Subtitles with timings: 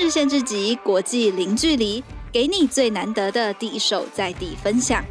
[0.00, 5.04] 日线之集，国际零距离，给你最难得的第一手在地分享。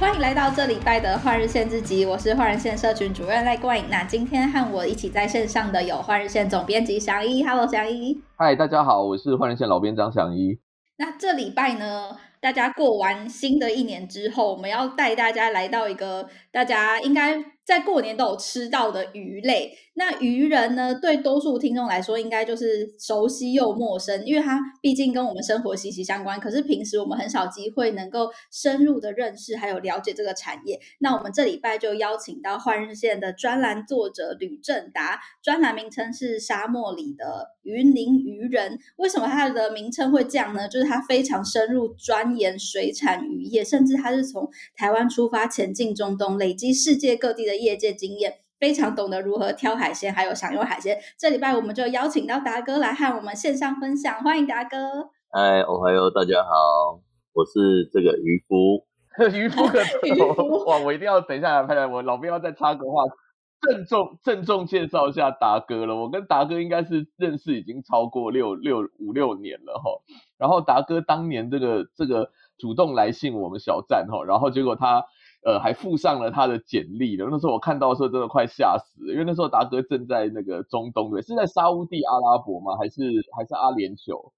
[0.00, 3.84] 欢迎来到这礼拜的换日线之集，我是换日线社群主任赖冠颖。
[3.88, 8.20] 那今天和我一起在线上的有换日线总编辑祥一，Hello，祥一。
[8.36, 10.58] 嗨，大家好，我是换日线老编张祥一。
[10.96, 19.76] 那这礼拜呢，大家过完新的一年之后，我们要带大家来到一个大家应该在过年都有吃到的鱼类。
[19.94, 26.40] 那鱼人呢，对多数听众来说，应该就是熟悉又陌生，因为它毕竟跟我们生活息息相关。
[26.40, 30.80] 可是平时我们很少机会能够深入的认识还有了解这个产业。
[31.00, 38.76] 那我们这礼拜就邀请到换日线的专栏作者吕正达，专栏名称是《沙漠里的鱼林鱼人》。
[38.96, 40.66] 为什么它的名称会这样呢？
[40.66, 48.38] 就是它非常深入钻研水产渔业，甚至它是从台湾出发前进中东，累积世界各地的业界经验。
[48.60, 50.96] 非常懂得如何挑海鲜，还有享用海鲜。
[51.18, 54.76] 这礼拜我们就邀请到达哥来和我们线上分享，欢迎达哥。
[55.32, 57.00] 嗨，我还有大家好，
[57.32, 58.86] 我是这个渔夫，
[59.34, 60.78] 渔夫可 渔夫哇！
[60.78, 63.02] 我一定要等一下来拍来，我老编要再插个话，
[63.62, 65.96] 郑重郑重介绍一下达哥了。
[65.96, 69.90] 我跟达哥应该是认识已经超过六六五六年了哈。
[70.38, 75.04] 然后达哥当年这个这个主动来信我们小站哈，然后结果他。
[75.44, 77.26] 呃，还附上了他的简历的。
[77.30, 82.76] 那时候我看到的时候，真的快吓死了，因为那时候达哥正在那个中东，对，是在沙乌地阿拉伯吗？
[82.76, 83.02] 还是
[83.36, 84.32] 还是阿联酋？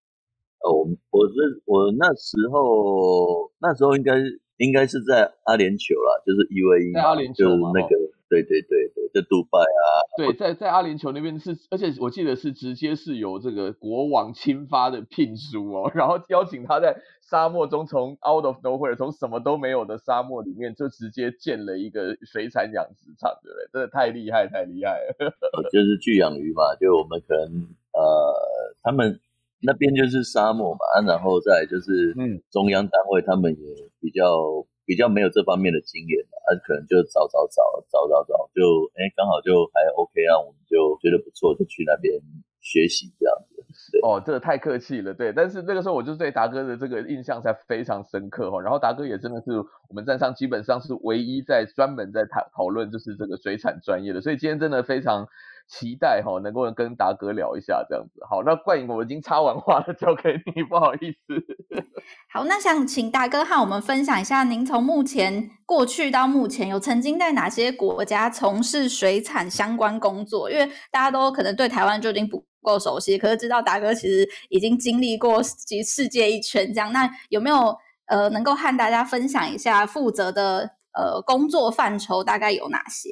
[0.65, 4.15] 哦，我是我那时候那时候应该
[4.57, 7.89] 应该是在阿联酋啦，就是 UAE，阿联酋嘛，那个。
[8.29, 9.85] 对对对对，在杜拜啊，
[10.17, 23.69] 对，在在阿联酋那边是，而且我记得是直接是由这个国王亲发的聘书哦，然后邀请他在沙漠中从 out of nowhere 从什么都没有的沙漠里面就直接建了一个水产养殖场，对不对？
[23.73, 25.15] 真的太厉害，太厉害了。
[25.71, 28.35] 就是巨养鱼嘛，就我们可能呃，
[28.83, 29.21] 他们
[29.61, 34.67] 那边就是沙漠嘛，啊、然后再就是嗯，中央单位他们也比较。
[34.85, 38.63] 比较没有这方面的经验，他可能就找找找找找找，就
[38.95, 42.15] 哎刚好就还 OK 啊，我们就觉得不错，就去那边
[42.61, 43.65] 学习这样子。
[44.03, 45.33] 哦，这个太客气了，对。
[45.33, 48.61] 但是那个时候我就对达哥的这个印象才非常深刻哈。
[48.61, 49.59] 然后达哥也真的是
[49.89, 55.29] 我们站上基本上是唯一在专门在讨讨论就是这个水产专业的，所以今天真的非常。
[55.67, 58.21] 期待哈，能够跟达哥聊一下这样子。
[58.29, 61.35] 好，那冠颖我已经插完话了，交给你，不好意思。
[62.33, 70.51] 好，那想请达哥和我们分享一下，您从目前过去到目前，有曾经在哪些国家从事水产相关工作？
[70.51, 76.93] 因为大家都可能对台湾就已经不够熟悉，可是知道达哥其实已经经历过及世界一圈这样。
[76.93, 77.77] 那有没有
[78.07, 83.09] 呃，能够和大家分享一下负责的呃工作范畴大概有哪些？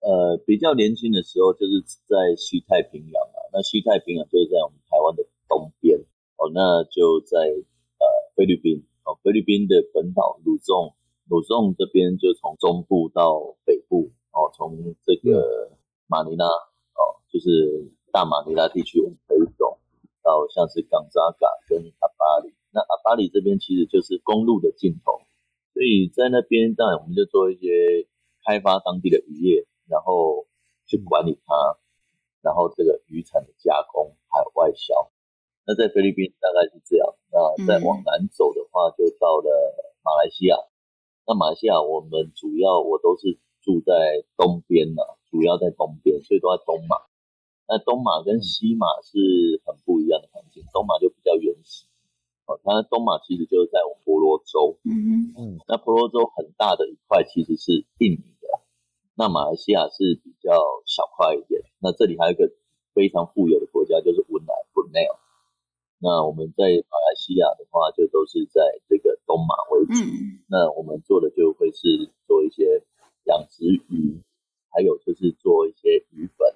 [0.00, 5.98] 呃，比较年轻的时候就是在西太平洋啊，那西太平洋就是在我们台湾的东边
[6.38, 7.36] 哦，那就在
[7.98, 10.94] 呃菲律宾哦，菲律宾的本岛鲁宋，
[11.28, 15.72] 鲁宋这边就从中部到北部哦，从这个
[16.06, 19.78] 马尼拉哦，就是大马尼拉地区我们可以走
[20.22, 25.18] 到像是冈扎嘎跟阿巴里，那阿巴里这边其实就是公路的尽头，
[25.74, 28.06] 所以在那边当然我们就做一些
[28.46, 29.66] 开发当地的渔业。
[29.88, 30.46] 然后
[30.86, 31.54] 去管理它，
[32.42, 35.10] 然后这个渔产的加工还有外销。
[35.66, 37.14] 那在菲律宾大概是这样。
[37.32, 39.48] 那再往南走的话，就到了
[40.04, 40.56] 马来西亚。
[41.26, 46.96] 那马来西亚我们主要我都是住在东边嘛，主要在东边，所以都在东马。
[47.68, 51.84] 那东马跟西马是很不一样的环境，东马就比较原始。
[52.46, 54.78] 哦，它东马其实就是在我们婆罗洲。
[54.84, 55.58] 嗯嗯。
[55.68, 58.24] 那婆罗洲很大的一块其实是印尼。
[59.18, 60.54] 那马来西亚是比较
[60.86, 62.54] 小块一点，那这里还有一个
[62.94, 65.10] 非常富有的国家，就是文莱 Brunei。
[65.98, 70.06] 那我们在马来西亚的话，就都是在这个东马为主。
[70.06, 72.86] 嗯、那我们做的就会是做一些
[73.24, 74.22] 养殖鱼，
[74.70, 76.54] 还有就是做一些鱼粉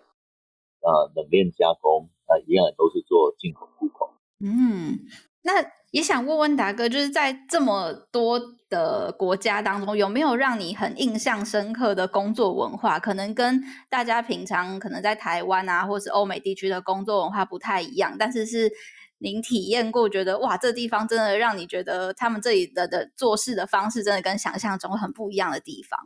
[0.86, 4.14] 啊，冷链加工啊，一样都是做进口出口。
[4.38, 5.02] 嗯，
[5.42, 5.64] 那。
[5.92, 8.40] 也想问问达哥，就是在这么多
[8.70, 12.98] 的国家当中，有没有让你很印象深刻的工作文化？
[12.98, 18.72] 可能跟大家平常可能在台湾啊，或是欧美地区的工作文化不太一样，但是是
[19.18, 26.00] 您体验过，觉得哇，这地方真的让你觉得他们这里的的做事的方式，真的跟想象中很不一样的地方。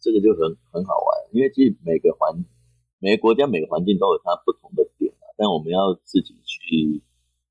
[0.00, 0.40] 这个就很
[0.72, 2.44] 很好玩，因为其实每个环
[2.98, 7.00] 每个国家每个环境都有它不同的点啊，但我们要自己去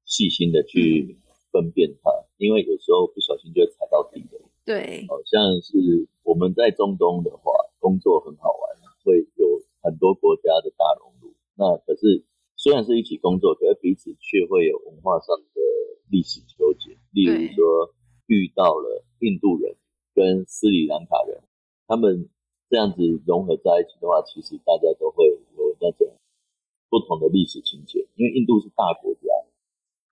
[0.10, 1.16] 细心的去。
[1.16, 4.38] 嗯分辨它，因为有时候不小心就会踩到地雷。
[4.64, 11.34] 对，好像是我们在中东的话，工作很好玩，会有很多国家的大熔炉。
[11.58, 12.24] 那可是
[12.56, 15.60] 虽然是一起工作，可是彼此却会有文化上的
[16.12, 16.96] 历史纠结。
[17.14, 17.96] 例如说，
[18.28, 19.76] 遇到了印度人
[20.14, 21.42] 跟斯里兰卡人，
[21.88, 22.30] 他们
[22.70, 25.26] 这样子融合在一起的话，其实大家都会
[25.58, 26.14] 有那种
[26.92, 28.06] 不同的历史情节。
[28.14, 29.34] 因为印度是大国家，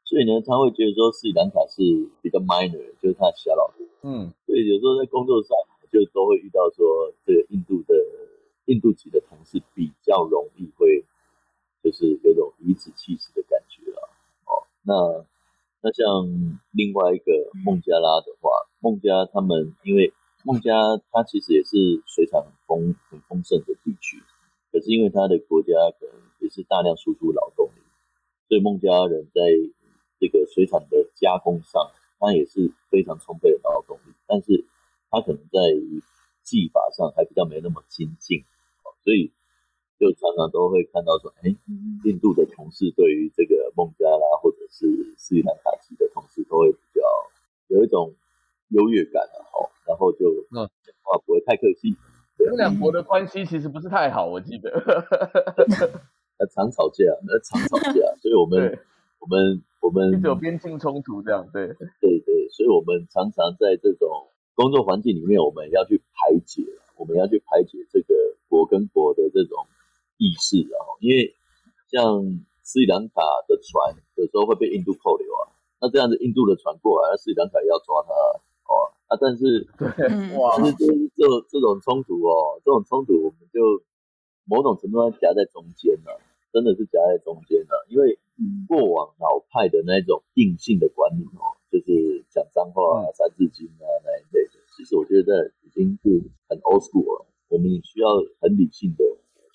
[0.08, 1.84] 所以呢，他会觉得说斯里兰卡是
[2.24, 3.84] 比较 minor，就是他小老弟。
[4.02, 5.52] 嗯，所以有时候在工作上
[5.92, 7.94] 就都会遇到说，这个印度的
[8.66, 11.04] 印度籍的同事比较容易会
[11.84, 14.10] 就是有种颐指气使的感觉了。
[14.48, 15.26] 哦，那。
[15.80, 16.26] 那像
[16.72, 17.32] 另外一个
[17.64, 18.50] 孟加拉的话，
[18.80, 20.12] 孟加他们因为
[20.44, 20.74] 孟加
[21.12, 24.18] 它其实也是水产很丰很丰盛的地区，
[24.72, 27.80] 可是因为它的国家可能也是大量输出劳动力，
[28.50, 29.42] 所以孟加人在
[30.20, 34.66] 这个水产的加工上，它也是非常充沛的劳动力，但是
[35.10, 36.02] 它可能在于
[36.44, 38.44] 技法上还比较没那么精进，
[39.04, 39.32] 所以。
[40.00, 41.50] 就常常都会看到说，哎，
[42.06, 44.86] 印度的同事对于这个孟加拉或者是
[45.18, 47.02] 斯里兰卡籍的同事都会比较
[47.70, 48.14] 有一种
[48.70, 51.98] 优越感的哈，然后就讲话不会太客气。
[52.38, 54.70] 这两国的关系其实不是太好，我记得，
[56.38, 58.78] 呃，常吵架，呃，常吵架，所以我们
[59.18, 61.68] 我们我们一直有边境冲突这样，对。
[62.04, 66.62] 对对，所以我们常常在这种工作环境里面，我们要去排解，
[66.98, 68.14] 我们要去排解这个
[68.50, 69.66] 国跟国的这种。
[70.20, 71.30] 意识啊，因为
[71.94, 72.02] 像
[72.64, 78.10] 斯里兰卡的船有时候会被印度扣留啊，那这样子印度的船过来，那斯里兰卡也要抓他
[78.66, 79.86] 哦啊，但是对
[80.42, 81.22] 哇，就是就是这
[81.54, 83.62] 这种冲突哦，这种冲突我们就
[84.50, 86.18] 某种程度上夹在中间了，
[86.52, 88.18] 真的是夹在中间了，因为
[88.68, 98.10] 过往老派的那种硬性的管理哦，就是讲脏话啊、三字经啊那一类的，其实我觉得已经是很 old school 了，我们也需要
[98.40, 99.04] 很理性的。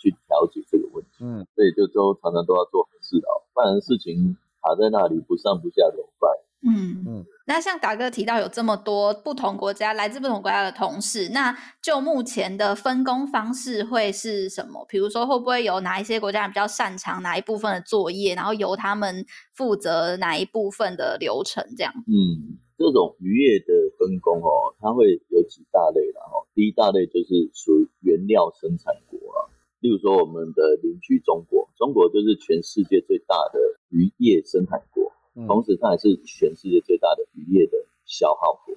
[0.02, 6.28] 去调解这个问题，嗯，所以就都常常都要做很事哦，不然事情卡在那里不上不下怎么办？
[6.64, 7.24] 嗯嗯。
[7.46, 14.86] 那像达哥提到有这么多不同国家来自不同国家的同事，那就目前的分工方式会是什么？
[14.88, 21.64] 比如说会不会有哪一些国家人比较擅长哪一部分的作业，然后由他们负责哪一部分的流程？
[21.76, 21.92] 这样？
[22.06, 23.66] 嗯，这种渔业的
[23.98, 29.50] 分工哦，它会有几大类，然后第一大类就是属于原料生产国啊。
[29.80, 33.58] 例如说，我们的邻居中国，中国就是全世界最大的
[33.90, 35.10] 渔业生产国，
[35.46, 37.72] 同时它也是全世界最大的渔业的
[38.04, 38.74] 消耗国，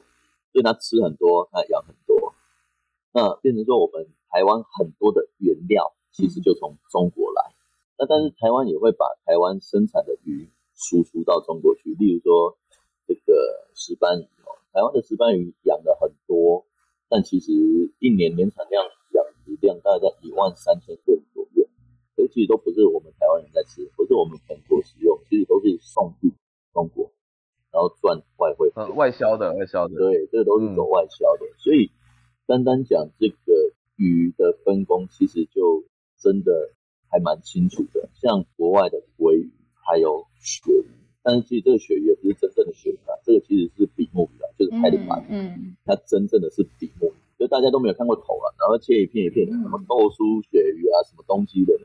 [0.51, 2.33] 所以它吃很多，它养很多。
[3.11, 7.53] 那变成说，我们台湾很多的原料其实就从中国来，
[7.97, 11.95] 那但是台湾也会把台湾生产的鱼输出到中国去。
[11.99, 12.57] 例如说，
[13.07, 16.65] 这个石斑鱼哦，台湾的石斑鱼养了很多，
[17.09, 17.51] 但其实
[17.99, 19.57] 一年年产量养殖。
[19.61, 21.65] 量大概在一万三千吨左右，
[22.13, 26.31] 所以其实都不是我们台湾人在吃，不是我们本国使用，其实都是送去
[26.75, 27.09] 中国，
[27.71, 28.69] 然后赚外汇。
[28.75, 29.95] 呃，外销的，外销的。
[29.95, 31.45] 对，这个都是走外销的。
[31.45, 31.89] 嗯、所以
[32.45, 35.85] 单单讲这个鱼的分工，其实就
[36.19, 36.51] 真的
[37.09, 38.09] 还蛮清楚的。
[38.13, 40.91] 像国外的鲑鱼，还有鳕鱼，
[41.23, 45.23] 但是其实这个鳕鱼也不是真正的鳕鱼啊，这个其实是比目鱼啊，就是海里鳗。
[45.29, 45.77] 嗯。
[45.85, 47.13] 它真正的是比目鱼。
[47.37, 51.77] 就大家都没有看过头了，然后切一片一片的，什么豆酥鳕鱼啊，什么东西的，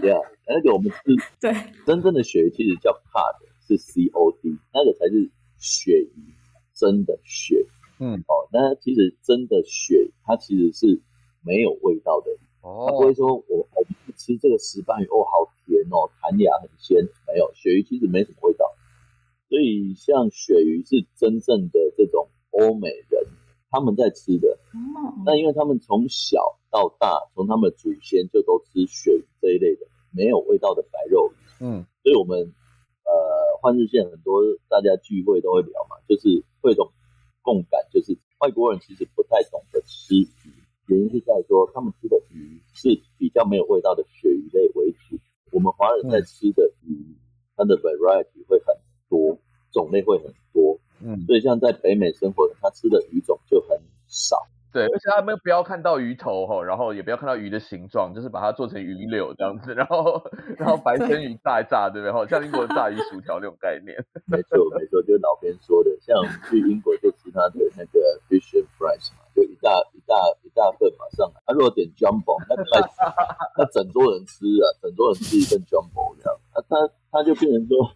[0.00, 1.52] 对啊，而且我们是， 对，
[1.84, 3.34] 真正的鳕鱼其实叫 cod，
[3.66, 6.34] 是 C O D，那个才是鳕鱼，
[6.74, 7.66] 真的鳕。
[7.98, 11.00] 嗯，哦，那其实真的鳕，它其实是
[11.42, 12.30] 没有味道的。
[12.62, 18.72] 哦，它不会说我我吃这个石斑鱼，哦，好甜哦，弹牙很鲜，没有，鳕鱼其实没什么味道。
[19.48, 23.26] 所以像鳕鱼是真正的这种欧美人。
[23.70, 24.56] 他们在吃的，
[25.26, 32.54] 那因为他们从小到大，从他们的祖先就都吃鳕鱼这一类的没有味道的白肉鱼，嗯，所以我们
[33.04, 36.90] 呃换日线很多大家聚会都会聊嘛，就是会一种
[37.42, 40.52] 共感，就是外国人其实不太懂得吃鱼，
[40.86, 45.18] 原因是在说他们吃的鱼是比较没有味道的鳕鱼类为主，
[45.52, 47.14] 我们华人在吃的鱼，
[47.56, 48.76] 它的 variety 会很
[49.08, 49.38] 多，
[49.72, 50.78] 种类会很多。
[51.00, 54.46] 嗯，所以像在北美生活的，他吃的鱼种就很少。
[54.74, 60.20] 对，而且他们不要看到鱼头哈，然后也不要看到鱼的形状，就是把它做成鱼柳这样子，然后
[60.58, 62.12] 然后白生鱼炸一炸，对不对？
[62.12, 63.94] 哈，像英国的炸鱼薯条那种概念。
[64.26, 66.12] 没错没错，就是老边说的，像
[66.50, 71.40] 去英国就吃他的那个 fish and fries 嘛，就一大一大一大份嘛上来。
[71.46, 72.90] 他如果点 jumbo，那太
[73.56, 77.94] 那整桌人吃啊，整桌人吃一份 jumbo 这样，那他他就变成说。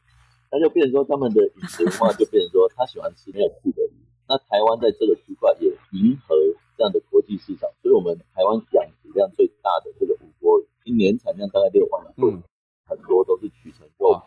[0.50, 3.92] 他就变成说，他们的饮食文化就变成说，他喜欢吃没有刺的鱼。
[4.26, 6.34] 那台湾在这个区块也迎合
[6.78, 12.40] 这样的国际市场所以我们台湾养殖量最大的这个湖泊一年产量大概六万嗯。
[12.86, 14.24] 很多都是取成肉排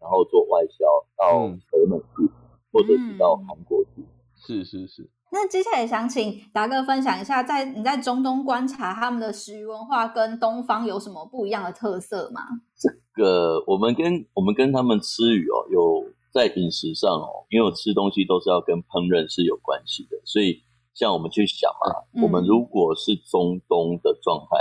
[0.00, 0.86] 然后做外销
[1.18, 2.32] 到北美去
[2.72, 4.02] 或者是到韩国去。
[4.34, 5.10] 是是是。
[5.30, 12.40] 那接下来想请达哥分享一下在你在中东观察他们的食鱼文化跟东方有什么不一样的特色吗？
[12.74, 20.62] 这个我们跟我们跟他们吃鱼哦有在饮食上哦因为我吃东西都是要跟烹饪是有关系的所以
[20.98, 24.58] 像我们去想啊，嗯、我们如果是中东的状态，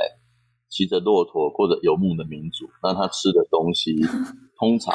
[0.70, 3.96] 骑着骆驼或者游牧的民族，那他吃的东西
[4.60, 4.94] 通常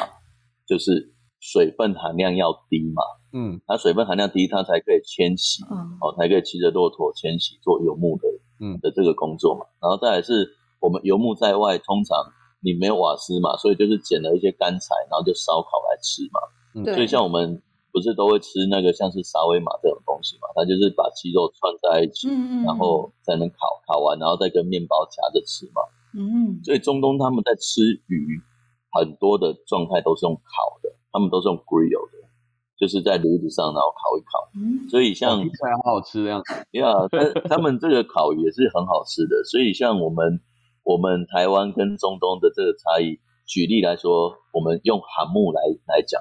[0.65, 3.03] 就是水分含量要低嘛。
[3.35, 8.27] 嗯，它水分含量低，它才可以迁徙，嗯，哦，才可以骑着骆驼迁徙做游牧的，
[8.61, 9.65] 嗯的这个工作嘛。
[9.81, 10.47] 然后再来是
[10.79, 12.15] 我们游牧在外，通常
[12.61, 16.39] 你没有瓦斯嘛，所以就是捡了一些干柴，然后就烧烤来吃嘛。
[16.75, 17.59] 嗯，所以像我们
[17.93, 25.79] 不是都会吃那个像是沙威玛这种东西嘛，它就是把鸡肉串在一起，嗯，然后才能烤，烤完然后再跟面包夹着吃嘛。
[26.17, 28.41] 嗯，所以中东他们在吃鱼，
[28.91, 32.23] 很多的状态都是用烤的，他们都是用 grill 的。
[32.75, 36.53] 就是在炉子上，然后烤一烤，嗯、所以像起来好好吃的样子。
[36.71, 39.41] 呀，他他们这个烤也是很好吃的。
[39.45, 40.41] 所以像我们
[40.83, 46.19] 我们台湾跟中东的这个差异，举例来说，我们用韩木来来讲，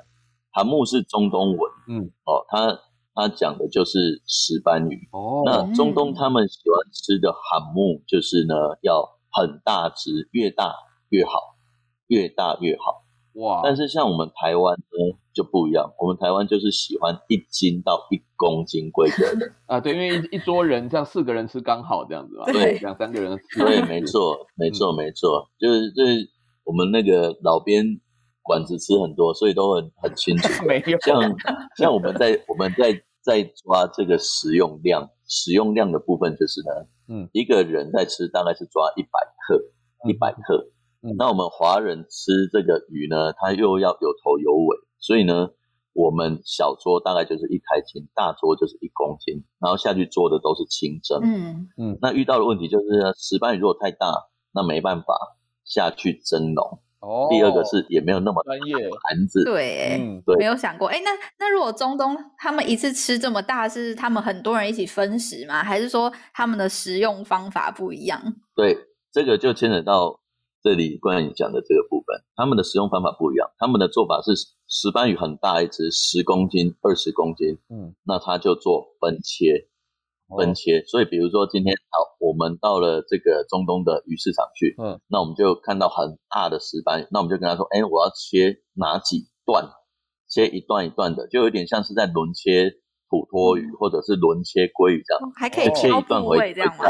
[0.52, 2.78] 罕木是中东文，嗯，哦，他
[3.14, 5.08] 他讲的就是石斑鱼。
[5.12, 10.74] 哦，那中东他们喜欢吃的韩木就是呢，要很大只，越大
[11.08, 11.56] 越好，
[12.06, 13.02] 越大越好。
[13.34, 13.62] 哇！
[13.64, 26.28] 但是像我们台湾呢就不一样，我们台湾就是喜欢一斤到一公斤规格的 啊，对，因为一一桌人这样四个人吃刚好这样子嘛，对，两三个人吃，对，没错，没错，没错，就是就是
[26.64, 27.98] 我们那个老边
[28.42, 31.20] 馆子吃很多，所以都很 很清楚，没有像
[31.76, 36.70] 像我们在我们在在抓这个食用量，食用量的部分就是呢，
[37.08, 39.62] 嗯，一个人在吃大概是抓一百克，
[40.08, 40.68] 一百克。
[41.04, 45.50] 嗯、那我们华人吃这个鱼呢，它又要有头有尾，所以呢，
[45.94, 51.20] 我们小桌大概就是一开斤，大桌就是一公斤，然后下去做的都是清蒸。
[51.24, 51.98] 嗯嗯。
[52.00, 54.14] 那遇到的问题就是石斑鱼如果太大，
[54.52, 55.12] 那没办法
[55.64, 56.81] 下去蒸笼。
[57.02, 57.28] 哦。
[57.28, 59.44] 第二个是也没有那么专业盘子。
[59.44, 60.88] 对，嗯，对，没有想过。
[60.88, 65.62] 哎，那那如果中东他们一次吃这么大，是他们很多人一起分食吗？
[65.62, 68.22] 还是说他们的食用方法不一样？
[68.56, 68.78] 对，
[69.12, 70.20] 这个就牵扯到。
[70.64, 73.50] 这里关于你讲的这个部分，他们的食用方法不一样。
[73.58, 74.30] 他们的做法是
[74.68, 79.66] 石斑鱼很大一只，十公斤、二十公斤，嗯，那他就做分切，
[80.36, 80.78] 分切。
[80.78, 89.68] 哦、所以比如说今天好，我们到了这个中东的鱼市场去，嗯，那我们就看到很大的石斑，那我们就跟他说，哎，我要切哪几段？
[90.28, 92.80] 切一段一段的，就有点像是在轮切。
[93.12, 96.86] 土托鱼或者是轮切鲑鱼这样，还可以挑部位这样吗？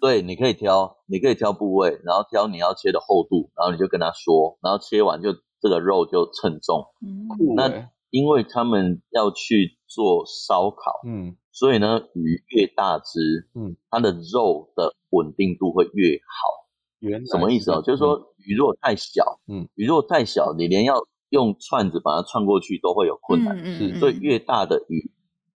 [0.00, 6.86] 对，你可以挑，你可以挑部位，然后挑你要切的厚度，然后你就跟他说，然后切完就这个肉就称重。
[7.04, 16.68] 嗯，那因为他们要去做烧烤，嗯，所以呢，鱼越大只，嗯，它的肉的稳定度会越好。
[17.00, 17.82] 原来什么意思哦？
[17.82, 20.94] 就是说鱼如果太小，嗯，鱼如果太小，你连要
[21.30, 23.56] 用串子把它串过去都会有困难。
[23.58, 25.10] 嗯，所以越大的鱼。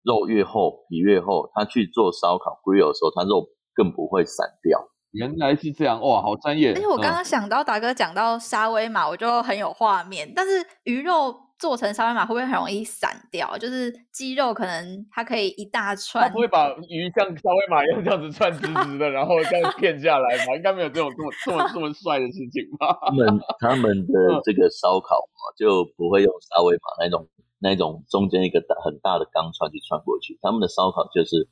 [0.04, 4.90] 肉越厚，皮越厚，它去做烧烤 grill 的时候，它肉更不会散掉。
[5.12, 6.74] 原来是这样，哇，好专业！
[6.74, 10.34] 而且我刚刚想到达哥讲到沙威玛，我就很有画面。
[10.36, 13.56] 但是鱼肉做成沙威玛会不会很容易散掉？
[13.58, 20.56] 就是鸡肉可能它可以一大串，它不会把鱼像沙威玛一样这样子串直直的，然后这样片下来吗？
[20.58, 22.98] 应该没有这种这么这么这么 帅的事情吧？
[23.06, 25.16] 他们 他们的这个烧烤
[25.56, 27.30] 就不会用沙威玛那种。
[27.64, 31.48] 那种中间一个大很大的钢串去串过去，他们的烧烤就是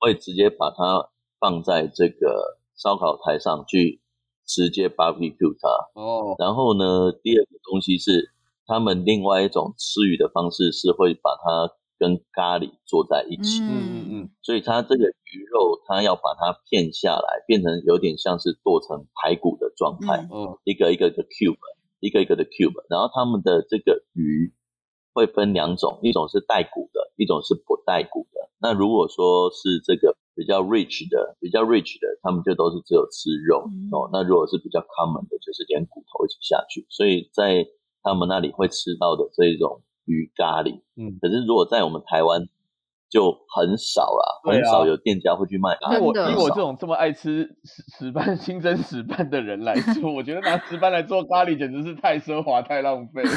[0.00, 1.08] 会直接把它
[1.38, 4.00] 放在这个烧烤台上去
[4.44, 5.68] 直接 barbecue 它。
[5.94, 6.34] 哦。
[6.40, 8.33] 然后呢，第二个东西是
[8.66, 13.60] 他们另外一种吃鱼的方式是会把它跟咖喱做在一起。
[13.62, 14.30] 嗯嗯嗯。
[14.42, 20.28] 所以它这个鱼肉，它要把它片下来，变成有点像是剁成排骨的状态。
[20.32, 20.58] 嗯。
[20.64, 21.56] 一个一个的 cube，
[22.00, 24.52] 一个一个的 cube，然后他们的这个鱼。
[25.16, 28.50] 会分两种，一种是带骨的，一种是不带骨的。
[28.58, 34.10] 那如果说是这个比较 rich 的，比较 rich 的，他们就都是只有吃肉、嗯、哦。
[34.12, 36.84] 那如果是比较 common 的，就是连骨头一起下去。
[36.90, 37.64] 所以在
[38.04, 42.46] 他们那里会吃到的这一种鱼咖喱，嗯，可是如果在我们台湾。
[43.10, 45.70] 就很少啦，很少有店家会去卖。
[45.96, 53.30] 以我以我这种这么爱吃石石斑、清蒸石斑的人来说，我觉得拿石斑来做咖喱简直是太奢华、太浪费了。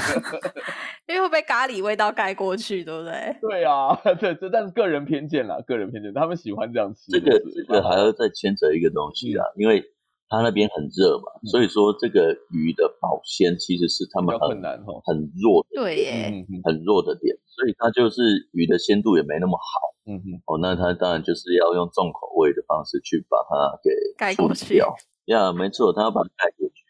[1.07, 3.37] 因为会被咖喱味道盖过去，对不对？
[3.39, 7.11] 对啊，对，这但是个人偏见啦，个人偏见，他们喜欢这样吃。
[7.11, 9.83] 这个这个还要再牵扯一个东西啊，嗯、因为
[10.29, 14.61] 他那边很热嘛，嗯、所以说这个鱼的保鲜其实是他们很
[15.05, 17.35] 很弱的，对耶，很弱的点。
[17.47, 19.95] 所以它就是鱼的鲜度也没那么好。
[20.05, 24.77] 嗯哼，哦，那它当然就是要用重口味的方式去把它给盖过去。
[25.25, 26.83] 呀，没错，它要把它盖过去，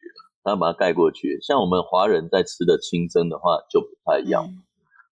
[0.43, 1.39] 它要把它盖过去。
[1.41, 4.43] 像我们华人在吃的清蒸的话就不太一样。
[4.45, 4.61] 嗯、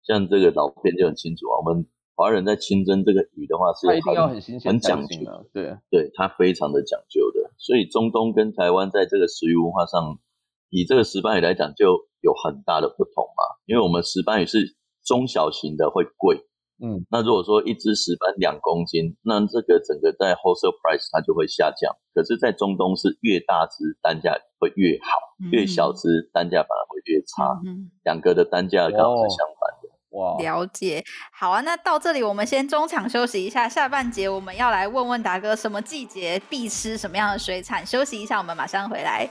[0.03, 5.45] 像这个老片就很清楚啊，我们华人在清蒸这个鱼的话是很，它一定要很新鲜、很讲究的。
[5.51, 7.51] 对，对，它非常的讲究的。
[7.57, 10.17] 所以中东跟台湾在这个食鱼文化上，
[10.69, 13.43] 以这个石斑鱼来讲，就有很大的不同嘛。
[13.65, 16.39] 因为我们石斑鱼是中小型的会贵。
[16.83, 21.95] 嗯，那如果说一只石斑两公斤，那这个整个在 wholesale price 它就会下降。
[22.13, 25.07] 可是，在中东是越大只单价会越好，
[25.39, 27.59] 嗯、越小只单价反而会越差。
[27.65, 29.54] 嗯，两个的单价刚好是相。
[30.39, 31.03] 了解。
[31.31, 37.85] 好啊，那到这里我们先中场休息一下，下半节我们要来问问达哥什么季节必吃什么样的水产。
[37.85, 39.27] 休息一下，我们马上回来。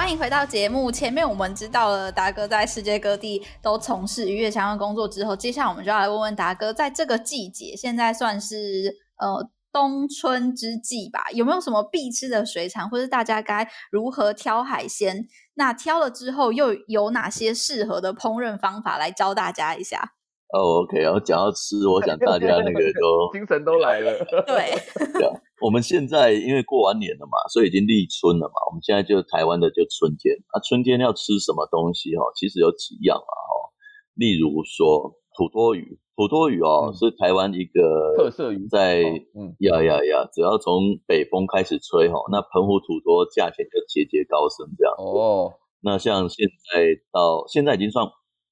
[0.00, 0.90] 欢迎回到节目。
[0.90, 15.28] 前面我们知道了达哥在世界各地都从事渔业相关工作之后，接下来我们就要来问问达哥，在这个季节，现在算是呃冬春之际吧，有没有什么必吃的水产，或是大家该如何挑海鲜？
[15.52, 20.14] 那挑了之后又有哪些适合的烹饪方法来教大家一下？
[20.52, 24.12] 哦，OK，然后讲到吃，我想大家那个都 精神都来了。
[24.46, 24.72] 对。
[25.60, 28.54] 我们现在因为过完年了嘛，所以已经立春了嘛。
[28.70, 32.24] 我们现在就台湾的就春天啊，春天要吃什么东西哈？
[32.34, 33.68] 其实有几样啊哈。
[34.14, 39.04] 例如说土多鱼，土多鱼哦、嗯、是台湾一个特色鱼，在
[39.36, 45.52] 嗯呀呀呀，只要从北风开始吹哈，那澎湖土多价钱就节节高升这样哦。
[45.82, 48.06] 那像现在到现在已经算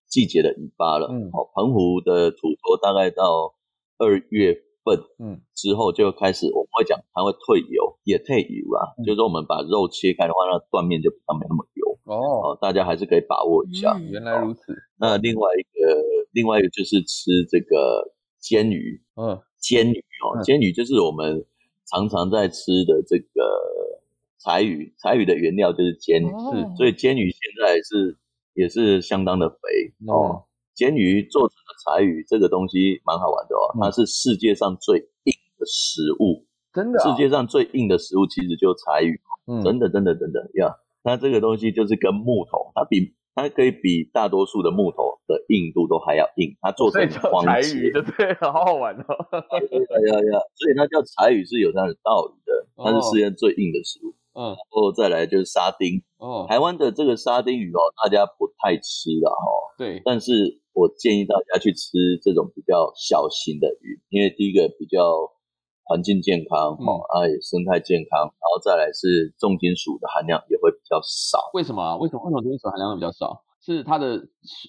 [0.08, 3.54] 季节的尾巴了，嗯，好，澎湖的土魠大概到
[3.98, 4.98] 二月份。
[5.18, 13.92] 嗯，之后就开始我们会讲它会退油，也退油啊，嗯、就是说我们把肉切开的话，那断面就比较没那么油哦，大家还是可以把握一下。
[13.98, 14.60] 嗯、原来如此。
[14.96, 21.44] 那另外一个，另外一个就是吃这个煎鱼，嗯，煎鱼哦，煎鱼就是我们
[21.84, 24.00] 常常在吃的这个
[24.38, 28.16] 柴鱼，柴鱼的原料就是煎鱼，哦、所以煎鱼现在是
[28.58, 29.56] 也是相当的肥
[30.06, 30.34] 哦。
[30.34, 30.42] 嗯
[30.78, 33.74] 煎鱼做成的柴鱼，这个东西蛮好玩的哦。
[33.80, 37.00] 它是世界上最硬的食物，真的。
[37.00, 40.76] 世界上最硬的食物其实就是柴鱼，嗯，真的，真的，真的呀。
[41.02, 46.56] 那这个东西就是跟木头，它比它可以比大多数的木头的硬度都还要硬。
[46.60, 48.34] 它做成黄柴鱼，对对？
[48.34, 49.02] 好好玩哦。
[49.34, 52.68] 呀呀，所以它叫柴鱼是有它的道理的。
[52.76, 54.14] 它是世界上最硬的食物。
[54.38, 56.00] 嗯，然后再来就是沙丁。
[56.18, 59.74] 哦，台湾的这个沙丁鱼哦，大家不太吃了哦。
[59.76, 60.62] 对，但是。
[60.78, 65.02] 我建议大家去吃这种比较小型的鱼，因为第一个比较
[65.82, 71.50] 环境健康，哈、嗯，哎，生态健康，然后再来是重金属的含量也会比较少。
[71.52, 71.96] 为什么啊？
[71.96, 72.22] 为什么？
[72.22, 73.42] 为什么重金属含量会比较少？
[73.60, 74.22] 是它的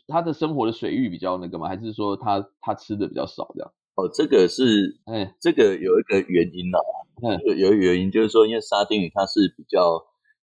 [0.07, 1.67] 它的生活的水域比较那个吗？
[1.67, 3.71] 还是说它它吃的比较少这样？
[3.99, 6.79] 哦，这个是，嗯，这个有一个原因啊，
[7.21, 10.01] 嗯，有一个原因就是说，因为沙丁鱼它是比较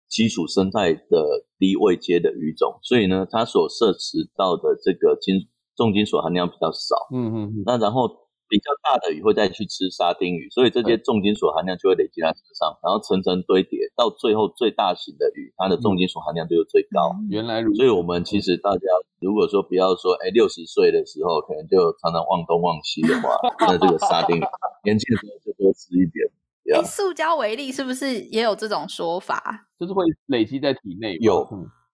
[0.09, 17.15] 基础生态的低位阶的鱼种，所以呢，它所摄取到的这个金重金属含量比较少，嗯嗯，那然后比较大的鱼会再去吃沙丁鱼，所以这些重金属含量就会累积在身上，然后层层堆叠，到最后最大型的鱼，它的重金属含量就是最高。
[17.29, 18.87] 原来如此，所以我们其实大家
[19.21, 24.41] 如果说不要说，哎，六十岁的时候可能就常常忘东忘西的话，那这个沙丁鱼
[24.85, 26.27] 年轻的时候就多吃一点。
[26.67, 29.69] 以塑胶为例，是不是也有这种说法？
[29.79, 31.17] 就是会累积在体内？
[31.21, 31.47] 有。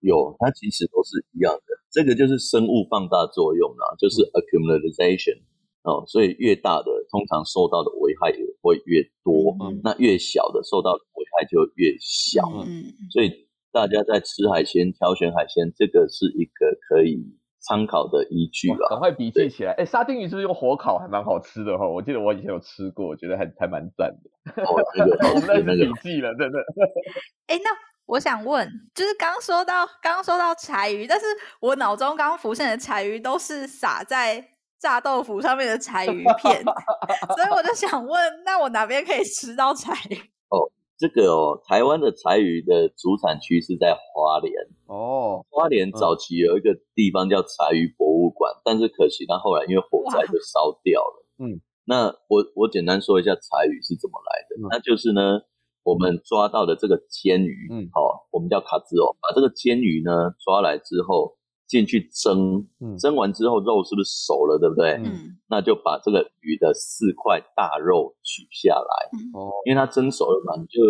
[0.03, 5.39] 有，它其实都是一样的，这个就是生物放大作用啊，就是 accumulation
[5.83, 17.19] 哦，所以越大的通常受到的危害也会越多，嗯、那越小的受到的危害就越小，嗯，所以大家在吃海鲜、挑选海鲜，这个是一个可以
[17.61, 18.89] 参考的依据了。
[18.91, 21.89] 赶快笔记起来，哎对，沙丁鱼是不是用火烤还蛮好吃的哈？
[21.89, 24.63] 我记得我以前有吃过，我觉得还还蛮赞的。
[24.63, 26.59] 哦，这个 我们那是笔记了，真的。
[27.49, 27.71] 哎，那。
[28.05, 31.25] 我想问，就是刚说到刚刚说到柴鱼，但是
[31.61, 34.45] 我脑中刚浮现的柴鱼都是撒在
[34.83, 36.65] 炸豆腐上面的柴鱼片，
[37.37, 40.17] 所以我就想问，那我哪边可以吃到柴鱼？
[40.51, 40.67] 哦，
[40.99, 44.53] 这个哦，台湾的柴鱼的主产区是在花莲
[44.87, 51.27] 哦，花莲早期有一个地方叫柴鱼博物馆，嗯、但是可惜它后来因为火灾就烧掉了。
[51.39, 55.43] 嗯，那我我简单说一下柴鱼是怎么来的，嗯、那就是呢。
[55.85, 64.93] 我们抓到的这个煎鱼，嗯，好，我们叫卡兹哦，把这个煎鱼呢抓来之后，进去蒸，嗯，蒸完之后肉是不是熟了，对不对？
[65.03, 70.81] 嗯，那就把这个鱼的四块大肉取下来，哦，因为它蒸熟了嘛，你就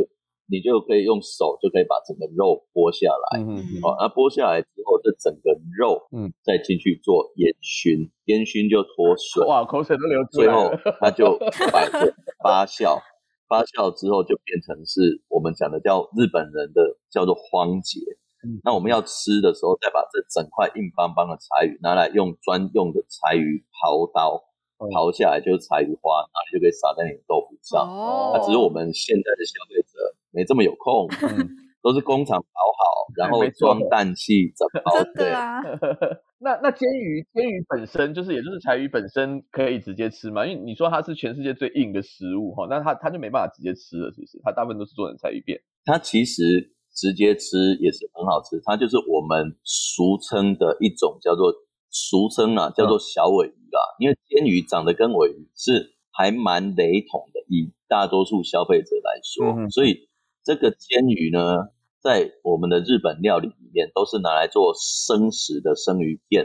[0.51, 3.63] 你就可以用手就可以把整个肉剥下来，嗯。
[3.83, 11.39] 哦，那剥下来之后，这整个肉，嗯，再进去做烟熏，烟熏就脱水，哇，口水都流出来了，最后它就
[11.73, 12.99] 摆着发酵。
[13.53, 18.01] 发酵之后就变成是我们讲的叫日本人的叫做荒节。
[18.45, 24.43] 嗯、那我们要吃的时候，再把这整块硬邦邦的柴鱼拿来用专用的柴鱼刨刀
[24.79, 27.87] 刨下来，就是柴鱼花，然后你就可以撒在你的豆腐上。
[27.87, 29.99] 哦，那只是我们现在的消费者
[30.31, 31.07] 没这么有空。
[31.29, 32.45] 嗯都是工厂刨
[32.79, 34.93] 好，然后装氮气整 包。
[35.17, 35.61] 对啊。
[36.39, 40.47] 那那煎鱼，煎鱼本身就是，也就是柴鱼本身可以直接吃嘛？
[40.47, 44.39] 因为你说它是全世界最硬的食物哈，那它它就没办法直接吃了，是不是？
[44.45, 45.61] 它大部分都是做成柴鱼片。
[45.85, 51.53] 它其实直接吃也是很好吃，它就是我们俗称的一种叫做
[51.91, 53.81] 俗称啊，叫做小尾鱼啊。
[53.99, 60.09] 嗯、因为煎鱼长得跟尾鱼是还蛮雷同的，以大多数消费者来说，嗯、所以。
[60.45, 61.69] 这个煎鱼呢，
[62.01, 66.45] 在我们的日本料理里面都是拿来做生食的生鱼片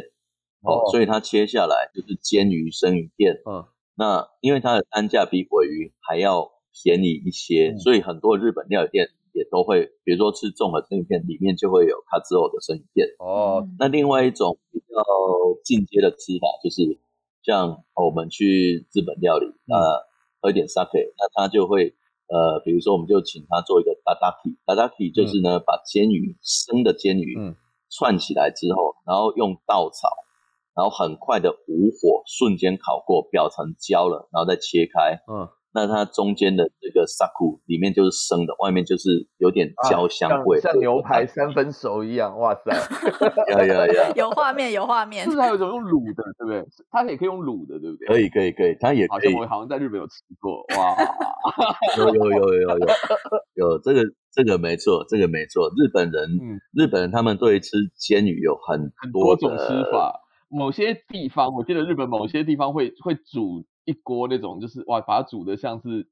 [0.62, 3.42] 哦，哦，所以它切下来就是煎鱼生鱼片。
[3.50, 6.52] 嗯，那因为它的单价比尾鱼还要
[6.84, 13.08] 便宜一些，嗯、所以很多日本料理店也都会，比如说吃综合生鱼片，里面就会有卡之后的生鱼片。
[13.20, 14.96] 哦，那另外一种比较
[15.64, 17.00] 进阶的吃法，就是
[17.44, 20.04] 像我们去日本料理，嗯、呃，
[20.42, 21.96] 喝一点 sake，那他就会。
[22.30, 27.56] 呃，比如说，我们就请他做一个 dadaki，dadaki 就是呢，嗯、把煎鱼生的煎鱼
[27.90, 30.10] 串起来之后，嗯、然后用稻草，
[30.76, 35.16] 然后很快的无火瞬间烤过，表层焦了，然后再切开。
[35.32, 35.48] 嗯。
[35.78, 42.36] 那它中间的这个 saku 里面就是生的，外面就是有点焦香味，像牛排三分熟一样。
[42.40, 42.74] 哇塞，
[43.54, 44.16] 有有有！
[44.26, 45.24] 有画面，有画面。
[45.26, 46.66] 是不是还有一种用卤的，对不对？
[46.90, 48.08] 它也可以用卤的，对不对？
[48.08, 48.76] 可以，可以，可以。
[48.80, 49.36] 它也可以。
[49.36, 50.98] 我好像在日本有吃过，哇！
[51.96, 52.88] 有有有有有
[53.54, 54.02] 有这个
[54.34, 55.70] 这个没错，这个没错。
[55.78, 56.28] 日本人，
[56.74, 60.24] 日本人他们对吃煎鱼有很很多种吃法。
[60.50, 63.64] 某些地方，我记得日本某些地方会会煮。
[63.88, 66.08] 一锅那种就是哇，把它煮的像是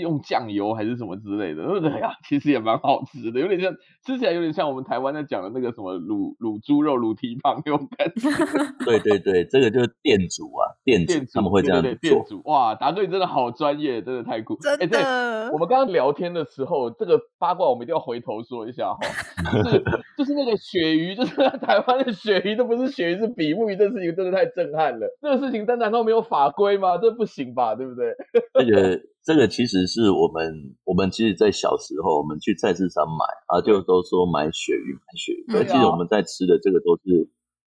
[0.00, 2.12] 用酱油还是什么之类的，对不对呀？
[2.28, 8.28] 其实也蛮好吃的，有点像吃起来有点像我们台湾在讲的那个什么卤卤猪肉、卤蹄膀那种感觉。
[8.84, 11.94] 对对对，这个就是店主啊，店主他们会这样做。
[11.94, 14.56] 店主哇，达哥你真的好专业，真的太酷。
[14.56, 14.84] 真的。
[14.84, 19.00] 欸、对，我们刚刚聊天的时候，这个八卦我们一定要回头说一下哈，
[19.64, 19.84] 就是
[20.18, 25.06] 就是那个鳕鱼，就是 台湾的鳕鱼都不是鳕鱼，是比目鱼，这事情真的太震撼了。
[25.20, 26.96] 这个事情，但难道没有法规吗？
[26.98, 28.14] 这不行吧，对不对？
[28.54, 29.00] 这个。
[29.28, 35.44] 这个其实是我们，我们其实，在小时候，我们去菜市场买啊，就都说买鳕鱼，买鳕鱼。
[35.52, 37.28] 而其实我们在吃的这个都是，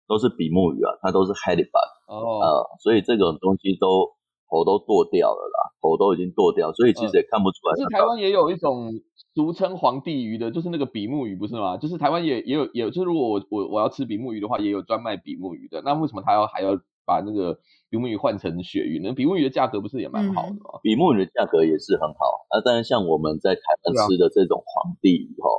[0.08, 2.50] 都是比目鱼啊，它都是 halibut 哦，啊，
[2.82, 4.10] 所以这种东西都
[4.50, 7.76] 头都剁掉了啦，头都已经剁掉，所以其实也看不出来。
[7.78, 8.90] 可是台湾也有一种
[9.36, 11.78] 俗称皇帝鱼的，就是那个比目鱼，不是吗？
[11.78, 15.84] 就是台湾也也有，也有，就是如果我我我要吃比目鱼的话，也有专卖比目鱼的。
[15.86, 16.72] 那为什么他要还要？
[17.06, 17.58] 把那个
[17.90, 20.80] 比目鱼换成鳕鱼，那比目鱼的价格不是也蛮好的吗？
[20.82, 22.62] 比目鱼的价格也是很好啊。
[22.64, 25.50] 当然，像我们在台湾吃的这种皇帝鱼哈，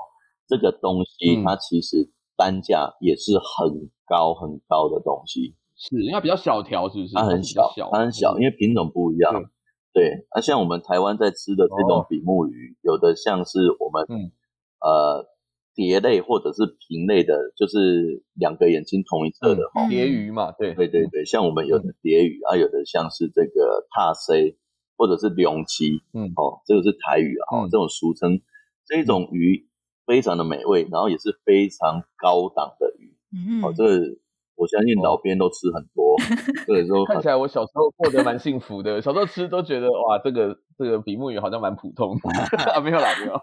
[0.49, 5.55] 这个东西它其实单价也是很高很高的东西。
[5.77, 7.15] 是，因为它比较小条，是不是？
[7.15, 9.33] 它很小，它很小，因为品种不一样。
[9.93, 14.33] 对，那像我们台湾在吃的这种比目鱼，有的像是我们
[14.81, 15.34] 呃。
[15.75, 24.57] 蝶类或者是瓶类的，就是两个眼睛同一侧的鳖蝶鱼嘛，对对对对，像我们有的蝶鱼啊，有的像是这个踏 C
[24.97, 28.41] 或者是龙鳍，嗯，哦，这个是台语啊，哦，这种俗称，
[28.87, 29.69] 这种鱼
[30.07, 34.17] 非常的美味，然后也是非常高档的鱼，嗯，哦，这个。
[34.57, 36.17] 我相信老边都吃很多，
[36.67, 39.03] 所以说看起来我小时候过得蛮幸福的。
[39.03, 42.31] 小时候吃都觉得哇，这个这个比目鱼好像蛮普通的
[42.73, 43.43] 啊， 没有啦，没有啦。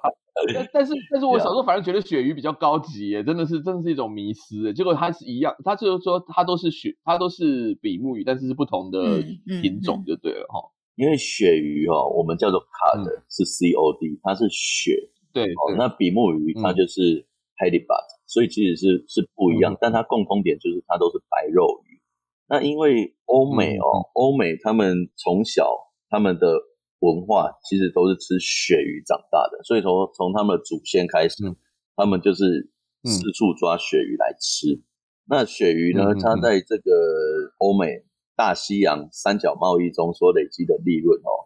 [0.56, 4.74] 但但是但是我小时候反而觉得鳕鱼比较高级耶，真的是真的是一种迷思。
[4.74, 9.22] 结果它是一样，它就是说它都是鳕，它都是比目鱼，但是是不同的
[9.62, 10.62] 品种就对了哈。
[10.96, 15.10] 因为鳕鱼哈，我们叫做 cod 是 C O D，它是鳕。
[15.34, 15.46] 对，
[15.78, 17.26] 那比目鱼它就是。
[17.62, 22.02] halibut，所以其实是是不一样，嗯、但它共通点就是它都是白肉鱼。
[22.50, 25.70] 那因为欧美哦，欧、嗯、美他们从小
[26.10, 26.58] 他们的
[27.00, 31.56] 文化其实都是吃鳕鱼长大的，所以说从他们的祖先开始，嗯、
[31.96, 32.70] 他们就是
[33.06, 34.74] 四处抓鳕鱼来吃。
[34.74, 34.84] 嗯、
[35.30, 36.92] 那鳕鱼呢，它在这个
[37.60, 38.04] 欧美
[38.36, 41.41] 大西洋三角贸易中所累积的利润哦。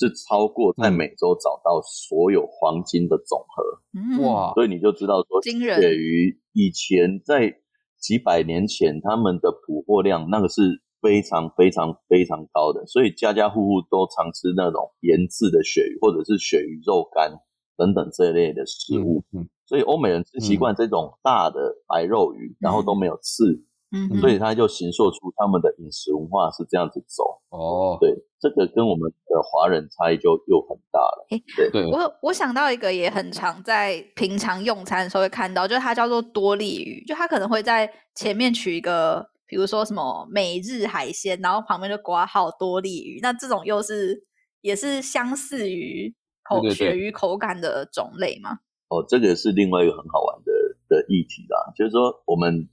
[0.00, 4.54] 是超过在美洲找到所有黄金的总和，哇！
[4.54, 7.54] 所以你就知道说，鳕鱼以前在
[7.98, 17.30] 几百年前他们的捕获量那个是非常非常非常高的，所以家家户户都常吃那种腌制的鳕鱼或者是鳕鱼肉干
[17.76, 19.22] 等等这一类的食物。
[19.32, 23.66] 嗯，嗯，所以欧美人吃习惯这种大的白肉鱼，嗯、然后都没有刺。
[23.92, 27.98] 嗯，所以他就形塑出他们的饮食文化是这样子走哦。
[28.00, 31.26] 对，这个跟我们的华人差异就又很大了。
[31.30, 43.18] 欸、对，对我我想到一个也很常在平常用餐的时候会看到，就是它叫做多利鱼，就它可能会在前面取一个，比如说什么每日海鲜，然后旁边就挂号多利鱼。
[43.20, 44.24] 那这种又是
[44.60, 48.60] 也是相似于口鳕鱼口感的种类吗？
[48.88, 50.52] 哦，这个是另外一个很好玩的
[50.88, 52.68] 的议题啦，就是说我们。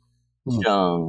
[0.61, 0.99] 像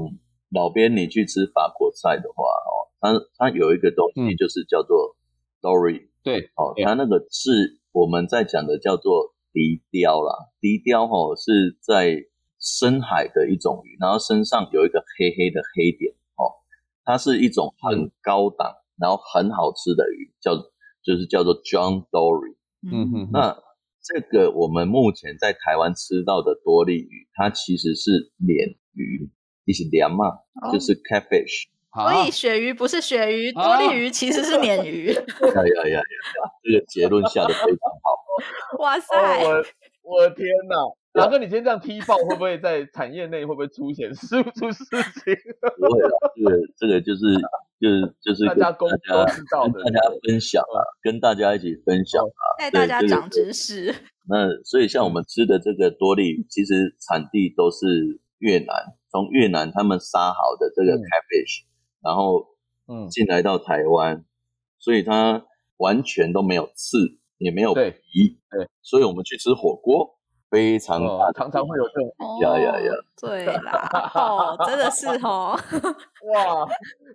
[0.51, 5.17] 老边，你去吃法国菜的话，哦，它它有一个东西就是叫做
[5.61, 12.17] dory，嗯，对，哦，它那个是我们在讲的叫做笛雕啦，笛雕哦是在
[12.61, 16.59] 深海的一种鱼，然后身上有一个黑黑的黑点，哦，
[17.05, 20.57] 它是一种很高档，然后很好吃的鱼，叫
[21.03, 23.57] 就是叫做 John Dory，嗯哼，那
[24.03, 29.31] 这个我们目前在台湾吃到的多利鱼，它其实是鲶鱼，
[29.65, 30.39] 一起鲶嘛，
[30.73, 31.69] 就是 catfish。
[31.91, 35.07] 所以鳕鱼不是鳕鱼，多利鱼其实是鲶鱼。
[35.07, 36.03] 呀呀呀呀！
[36.63, 38.79] 这个结论下得非常好。
[38.79, 39.43] 哇塞！
[39.43, 39.65] 我
[40.03, 40.77] 我天哪！
[41.15, 45.35] 达哥，你今天这样踢爆，会不会在产业内会不会出现出出事情？
[45.79, 47.35] 不会了，这个这个就是
[47.81, 48.97] 就是就是大家公知
[49.51, 53.93] 道的，大家分享啊，跟大家一起分享啊，带大家长知识。
[54.29, 58.21] 那所以像我们吃的这个多利，其实产地都是。
[58.39, 61.67] 越南，从越南他们杀好的这个 cabbage，、嗯、
[62.03, 62.47] 然后
[62.87, 63.09] 嗯。
[63.11, 64.25] 进来到台湾，嗯、
[64.79, 65.45] 所以它
[65.77, 67.81] 完全都没有刺，也没有皮，
[68.51, 70.17] 对，对，所以我们去吃火锅。
[70.51, 75.55] 非常大、哦，常常会有这种，呀呀呀，对啦，哦，真的是哦，
[76.33, 76.67] 哇，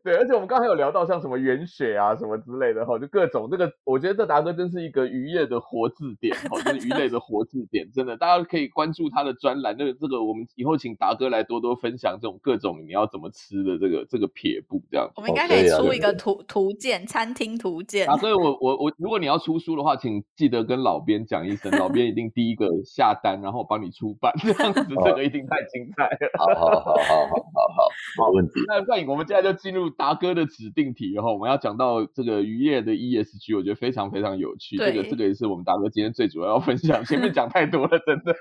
[0.04, 23.18] 对，而且我们刚才有聊到像什么原血啊，什么之类的哈，就各种这个，我觉得这达哥真是一个渔业的活字典，哈， 就是鱼类的活字典，真的，大家可以关注他的专栏，那个这个我们以后请达哥来多多分享这种各种你要怎么吃的这个这个撇步这样，我们应该可以出一个图图鉴，餐厅图鉴啊，所以我我我，如果你要出书的话，请记得跟老编讲一声，老编一定第一个下。
[23.24, 26.18] 单，然后帮你出版，这样子这个一定太精彩了。
[26.38, 27.88] 好好好好好好
[28.18, 28.54] 好，没问题。
[28.68, 34.76] 那我们现在就进入达哥的指定题，然后我们要讲到这个渔业的 ESG，我觉得非常非常有趣。
[34.76, 37.02] 这个这个也是我们达哥今天最主要要分享。
[37.06, 38.36] 前面讲太多了，真的。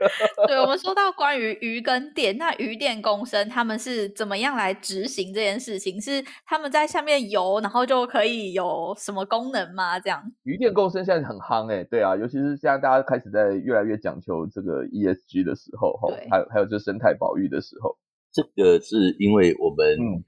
[0.49, 6.01] 对，我们说到关于渔跟电，那渔电共生他们是怎么样来执行这件事情？
[6.03, 10.01] 是他们在下面游，然后就可以有什么功能吗？
[10.01, 10.21] 这样？
[10.43, 14.73] 渔电共生现在很夯哎，对啊，尤其是现在大家开始在越来越讲求这个。
[14.73, 17.99] 呃，ESG 的时候，哈，还有还有这生态保育的时候，
[18.33, 20.25] 这个是因为我们，嗯、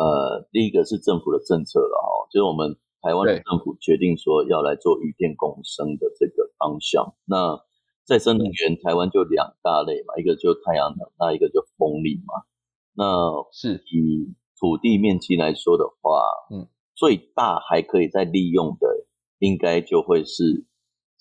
[0.00, 7.14] 呃，第一个是政府的政策了，哈，就是我们台湾的政府决定说要来做渔电共生的这个方向。
[7.26, 7.60] 那
[8.06, 12.42] 再生能源，台湾就两大类嘛，一个就太阳能，那一个就风力嘛。
[12.94, 13.04] 那
[13.52, 19.06] 是以土地面积来说的话，嗯，最大还可以再利用的，
[19.38, 20.64] 应该就会是。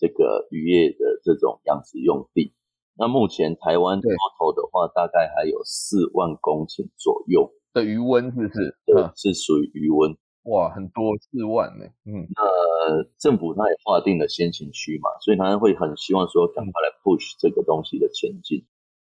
[0.01, 2.53] 这个渔业的这种养殖用地，
[2.95, 8.77] 那目前台湾多头的话，大概还有四万公顷左右的余温，是不是？
[8.85, 10.15] 对，是属于余温。
[10.43, 11.85] 哇，很多四万呢。
[12.05, 18.65] 嗯，那政府它也划定了先行区嘛，所以它会很希望说赶快来 push 这个东西的前进。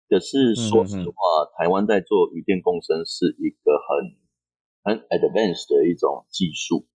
[0.09, 1.15] 可是说实话，
[1.59, 3.79] 台湾在做鱼电共生是一个
[4.85, 6.87] 很很 advanced 的一种技术，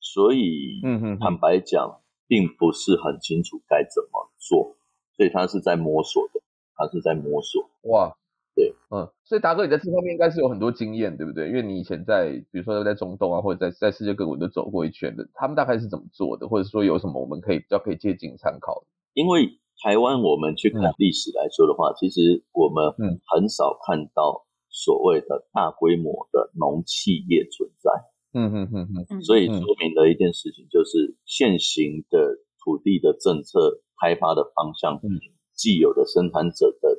[0.00, 0.80] 所以
[1.20, 2.00] 坦白讲。
[2.30, 4.76] 并不是很清楚该怎么做，
[5.16, 6.40] 所以他是在摸索的，
[6.76, 7.68] 他是在摸索。
[7.90, 8.16] 哇，
[8.54, 11.48] 对，嗯，所以达哥你在这方面应该是有很多经验，对不对？
[11.48, 18.86] 因为你以前在，比如说在中东啊，或者在在世界各国都走过一圈的，他们大概是怎么做的，或者说有什么我们可以比较可以借鉴参考的？
[19.14, 22.92] 因为台湾我们去看历史来说的话，嗯、其实我们
[23.26, 27.90] 很少看到所谓的大规模的农企业存在。
[28.32, 35.18] 嗯嗯嗯嗯，所以说明了一件事情就是，现行的土地的政策开发的方向，嗯，
[35.54, 36.96] 既有的生产者的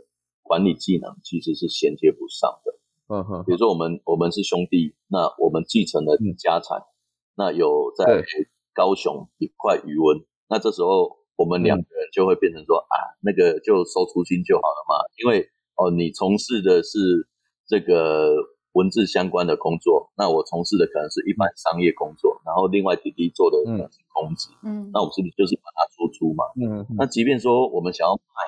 [0.51, 2.75] 管理技能其实是衔接不上的。
[3.07, 6.83] 嗯哼，比如说我们我们是兄弟，那我们继承了家产，
[7.37, 8.21] 那有在
[8.73, 17.29] 高雄一块鱼塭，那这时候我们两个人就会变成说啊，那个就收租金就好了嘛，因为哦，你从事的是
[17.65, 18.35] 这个。
[18.73, 26.45] 文字相关的工作，那我从事的可能是一般商业工作，然后另外弟弟做的可能是公职，嗯，那我们是不是就是把它出租嘛？
[26.55, 28.39] 嗯，那即便说我们想要卖，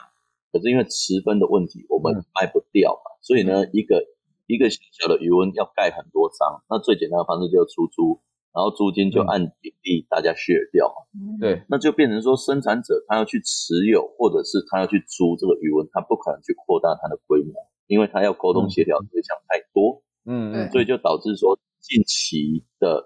[0.54, 4.06] 可是因为持分的问题，我们卖不掉嘛，所以呢，一个
[4.46, 8.22] 一一个小小的余温要盖很多张，那最简单的方式就是出租，
[8.54, 11.02] 然后租金就按比例大家 share 掉嘛。
[11.42, 17.54] 对、嗯，那就变成说生产者他要去持有，或者是他要去租这个余温，他不可能去扩大它的规模，
[17.88, 20.04] 因为他要沟通协调对象太多。
[20.26, 23.04] 嗯嗯，所以就导致说近期的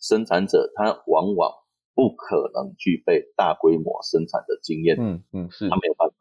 [0.00, 1.52] 生产者他往往
[1.94, 4.96] 不可能具备大规模生产的经验。
[4.98, 6.15] 嗯嗯，是，他没有办法。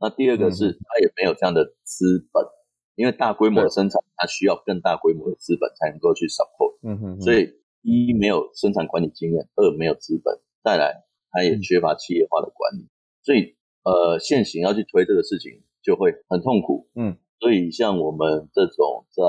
[0.00, 2.54] 那第二个是他也没有这样的资本，嗯、
[2.94, 6.78] 因为大规模的生产，它需要更大规模的资本才能够去 support。
[6.82, 12.90] 嗯哼，所以一没有生产管理经验，二没有资本，再来他也缺乏企业化的管理，嗯、
[13.22, 16.88] 所以呃，现行要去推这个事情就会很痛苦。
[16.94, 19.22] 嗯，所以像我们这种在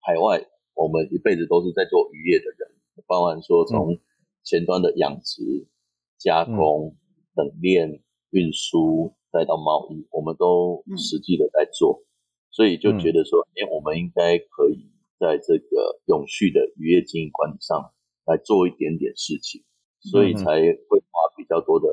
[0.00, 0.44] 海外，
[0.74, 2.70] 我们一辈子都是在做渔业的人，
[3.06, 3.96] 包含说从
[4.42, 5.68] 前端的养殖、
[6.18, 6.96] 加工、
[7.36, 9.14] 冷链、运输。
[9.32, 12.06] 再到贸易，我们都实际的在做，嗯、
[12.50, 17.92] 所以就觉得说，哎、嗯，我们应该可以在这个永续的渔业经营管理上
[18.24, 19.62] 来做一点点事情，
[20.00, 21.86] 所以才会花比较多的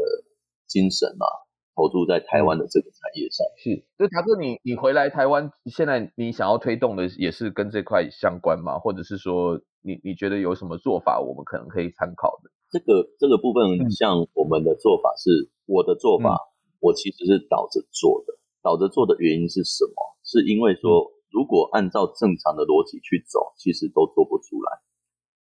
[0.67, 1.27] 精神啊，
[1.75, 3.45] 投注在台湾的这个产业上。
[3.57, 8.79] 是，就达哥，你你回来台湾，现在你想要推动的也是跟这块相关吗？
[8.79, 12.51] 或者是说你，你你觉得有什么做法，我们可能可以参考的？
[12.69, 16.39] 这个这个部分，像我们的做法是，嗯、我的做法。
[16.83, 19.95] 嗯我其实是倒着做的，倒着做的原因是什么？
[20.21, 24.83] 是因为说，如果按照正常的逻辑去走，其实都做不出来。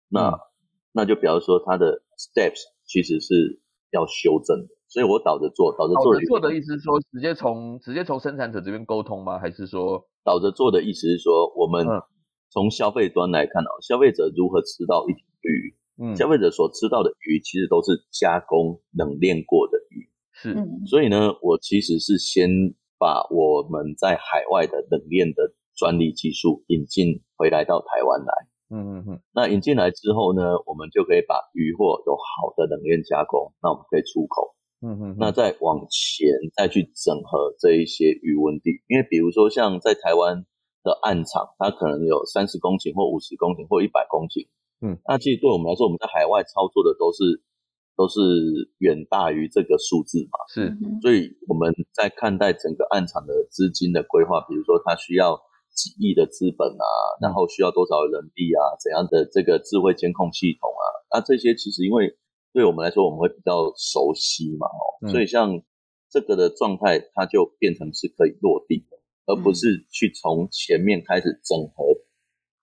[0.08, 0.40] 那、嗯、
[0.94, 4.70] 那就比方说，它的 steps 其实是要修正的。
[4.88, 6.14] 所以我倒着做，倒着做。
[6.14, 9.40] 倒着做的意思是说，直接从直接从生产者这边沟通吗？
[9.40, 11.88] 还是说，倒着做的意思是说，我们
[12.52, 15.74] 从消费端来看啊，消费者如何吃到一条鱼？
[15.98, 20.11] 嗯，消费者所吃到的鱼，其实都是加工冷链过的鱼。
[20.42, 20.56] 是，
[20.88, 22.50] 所以呢，我其实是先
[22.98, 28.34] 把我们在海外的冷链的专利技术引进回来到台湾来。
[28.74, 29.22] 嗯嗯嗯。
[29.36, 34.56] 那引进来之后呢，我们就可以把鱼货有好的冷链加工，那我们可以出口。
[34.82, 35.16] 嗯嗯。
[35.20, 36.28] 那再往前
[36.58, 40.44] 再去整合这一些鱼温地，因为比如说像在台湾
[40.82, 44.48] 的岸场，它可能有三十公顷或五十公顷或一百公顷。
[44.82, 44.98] 嗯。
[45.06, 47.44] 那其实对我们来说，我们在海外操作的都是。
[48.02, 48.18] 都是
[48.80, 55.38] 远大于这个数字嘛，是，所以我们在看待整个案场的资金的规划，比如说它需要
[55.70, 56.86] 几亿的资本啊，
[57.22, 60.84] 然后需要多少人力啊，怎样的这个智慧监控系统啊，
[61.14, 62.18] 那这些其实因为
[62.54, 65.62] 对我们来说，我们会比较熟悉嘛，哦，所以像
[66.10, 71.86] 这个的状态，它就变成是可以落地的，而不是去从前面开始整合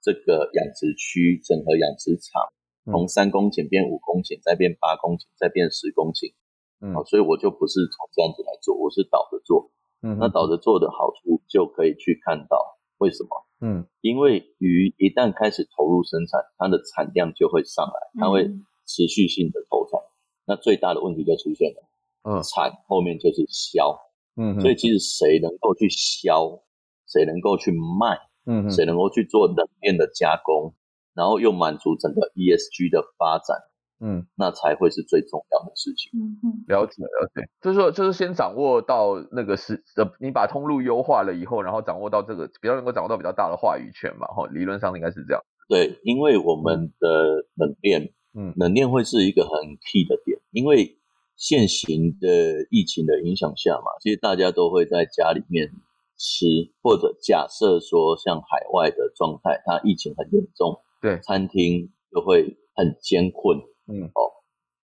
[0.03, 2.43] 这个养殖区，整合养殖场。
[2.91, 6.33] 从三公顷变五公顷，再变八公顷，再变十公顷，
[6.81, 9.71] 嗯，好，所以我就不是从这样子来做，我是倒着做，
[10.03, 13.29] 嗯，那倒着做的好处就可以去看到为什么，
[13.61, 18.49] 嗯，因为鱼一旦开始投入生产，它的产量就会上来，它会
[18.87, 20.01] 持续性的投产，
[20.47, 21.83] 那最大的问题就出现了，
[22.25, 23.99] 嗯，产后面就是销，
[24.37, 26.63] 嗯，所以其实谁能够去销，
[27.07, 30.75] 谁能够去卖，嗯，谁能够去做冷链的加工。
[31.19, 33.59] 然后又满足整个 ESG 的发展，
[33.99, 36.13] 嗯，那才会是最重要的事情。
[36.15, 45.43] 嗯嗯，了解了解，就是说，就是先掌握到那个是呃，你把通路优化了以后，然后掌握到这个比较能够掌握到比较大的话语权嘛，哈，理论上应该是这样。
[45.69, 49.51] 对，因为我们的冷链，嗯，冷链会是一个很
[49.83, 50.97] key 的点，因为
[51.37, 55.69] 现行的疫情的影响下嘛，其实大家都会在家里面
[56.17, 56.47] 吃，
[56.81, 60.81] 或者假设说像海外的状态，它疫情很严重。
[61.01, 64.11] 对，餐厅就会很艰困，嗯。
[64.15, 64.21] 哦，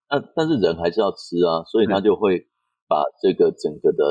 [0.10, 2.48] 那但是人还是要吃啊，所以他就会
[2.88, 4.04] 把这个整个的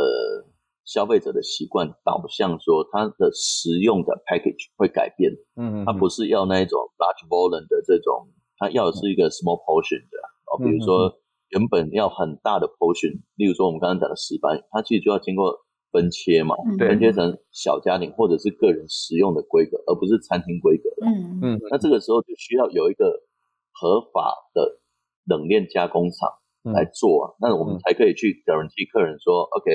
[0.84, 10.18] 消费者的习惯导向说，他的食用的 package 会改变，嗯嗯，他不是要那一种 large volume 的这种，他要的是一个 small portion 的，
[10.52, 11.18] 哦，比如说
[11.48, 15.63] 原本要很大的 portion，例如说我们刚刚讲的石斑，它其实就要经过。
[15.94, 20.90] 分切嘛，分切成小家庭或者是个人使用的规格，而不是餐厅规格。
[21.06, 23.22] 嗯嗯，那这个时候就需要有一个
[23.70, 24.80] 合法的
[25.24, 26.28] 冷链加工厂
[26.74, 29.70] 来做啊，那我们才可以去 guarantee 客人说，OK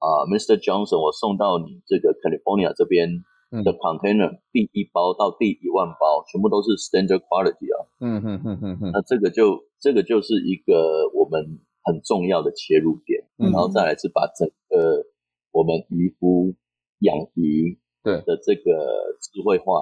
[0.00, 0.56] 啊，Mr.
[0.56, 3.22] Johnson，我送到你这个 California 这边
[3.62, 7.76] 的 container，第一包到第一万包全部都是 standard quality 啊。
[8.00, 15.11] 嗯嗯嗯嗯嗯，那这个就这个就是一个我们很重要的切入点，然后再来是把整个。
[15.52, 16.54] 我们渔夫
[16.98, 18.20] 养鱼对。
[18.22, 18.62] 的这个
[19.20, 19.80] 智慧化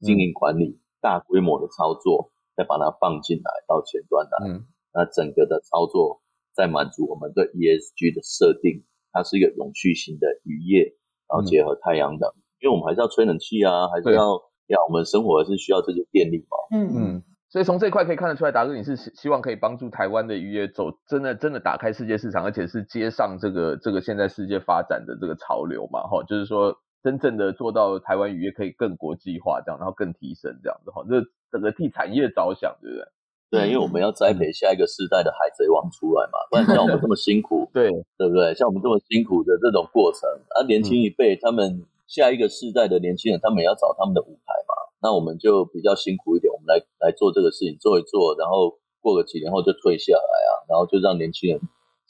[0.00, 6.20] 经营管理，大规模的操作，再把它放进来到前端来，嗯，那整个的操作
[6.52, 10.96] 再满足我们对 ESG 的设定，它是一个永续型的渔业，
[11.28, 16.76] 然后结合太阳能，因为我们还是要吹冷气啊，还是要要我们生活还是需要这些电力嘛。
[16.76, 16.92] 嗯。
[16.94, 17.22] 嗯。
[17.52, 31.22] 所以从这一块可以看得出来，达哥你是希望可以帮助台湾的渔业走真的真的打开世界市场，而且是接上这个这个现在世界发展的这个潮流嘛，哈，就是说真正的做到台湾渔业可以更国际化，这样，然后更提升这样子，哈，这
[31.52, 33.04] 整个替产业着想，对不对？
[33.50, 38.54] 对，因为我们要栽培下一个世代的海贼王出来嘛，不然像我们这么辛苦， 对对不对？
[38.54, 40.26] 像我们这么辛苦的这种过程，
[40.56, 44.76] 啊，年轻一辈他们下一个世代的年轻人，他们也要找他们的舞台嘛。
[45.00, 51.58] 那我们就比较辛苦一点，我们来来做这个事情，做一做，然后过个几年后就退下来啊，然后就让年轻人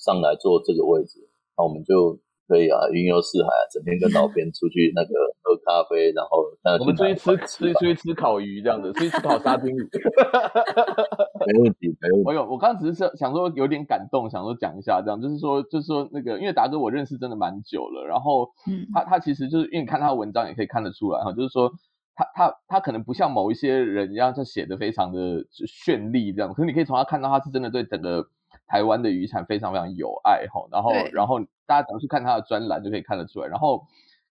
[0.02, 2.18] 上来做这个位置，那我们就
[2.48, 5.10] 可以啊，云游四海啊，整天跟老边出去那个
[5.42, 6.44] 喝咖啡，然后
[6.80, 9.80] 我们出去吃吃出去吃烤鱼这样子，出去吃烤沙丁鱼，
[11.46, 12.24] 没问题，没问题。
[12.24, 18.50] 我有，我刚刚只是想说有点感动，想说讲一下这样，就是说就是说那个，因为达哥我认识真的蛮久了，然后
[18.92, 21.72] 他他其实就是因为你看他的文章也可以看得出来哈，就是说。
[22.14, 25.18] 他他他可能不像某一些人一样，就写的非常的
[25.66, 28.22] 绚丽这样，可是你可以从他看到他是真的对整个
[28.66, 33.84] 台湾的渔产非常非常有爱哈，然后然后大家只要去看他的专栏就可以看得出来，然后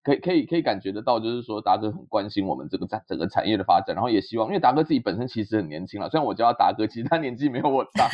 [0.04, 8.10] 可以可以可以感觉得到，就是说达哥很关心我们这个整整个产业的发展，然后也希望，因为达哥自己本身其实很年轻了，虽然我叫他达哥，其实他年纪没有我大，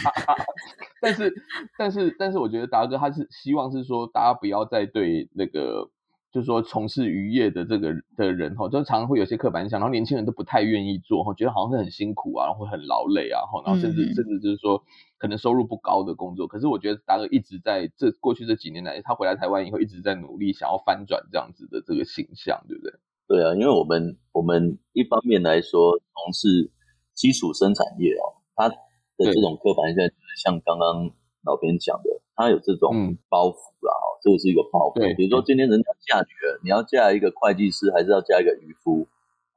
[1.02, 1.34] 但是
[1.78, 5.90] 但是但是我觉得达哥他是希望是说大家不要再对那个。
[6.30, 14.84] 就是说，从事渔业的这个的人哈，就常常会有些刻板印象，然后年轻人都不太愿意做哈，觉得好像是很辛苦啊，会很劳累啊，然后甚至、嗯、甚至就是说，
[15.18, 16.46] 可能收入不高的工作。
[16.46, 22.94] 可是我觉得达哥一直在这过去这几年来，他回来台湾以后一直在努力，想要翻转这样子的这个形象，对不对？
[23.28, 26.70] 对啊，因为我们我们一方面来说从事
[27.14, 28.76] 基础生产业哦，它的
[29.18, 31.10] 这种刻板印象就是像刚刚
[31.44, 33.92] 老边讲的，它有这种包袱啦。
[33.92, 39.08] 嗯这个是一个包袱，比如说今天人家嫁女儿，你要嫁一个会计师，还是要嫁一个渔夫？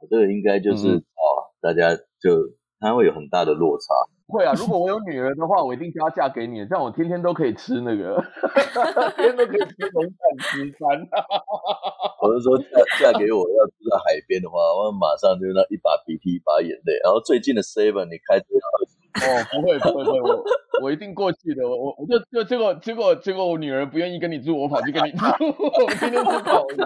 [0.08, 2.48] 这个应该就是、嗯、哦，大家就
[2.80, 3.92] 他会有很大的落差。
[4.30, 8.16] 会啊，如果我有女儿的话，我一定就要嫁给你，这样我天天都可以吃那个，
[9.18, 11.02] 天天都可以吃龙饭吃饭。
[12.22, 16.96] 我是说嫁嫁给我要住在海边的话，我马上就那一把鼻涕一把眼泪。
[17.02, 18.64] 然后最近的 seven 你开多少？
[19.14, 20.44] 哦，不会不会不会，我
[20.82, 21.68] 我一定过去的。
[21.68, 25.24] 我我我就就结果结果结果我女儿不愿意跟你住，我跑去跟你住。
[25.84, 26.76] 我天天吃烤鱼。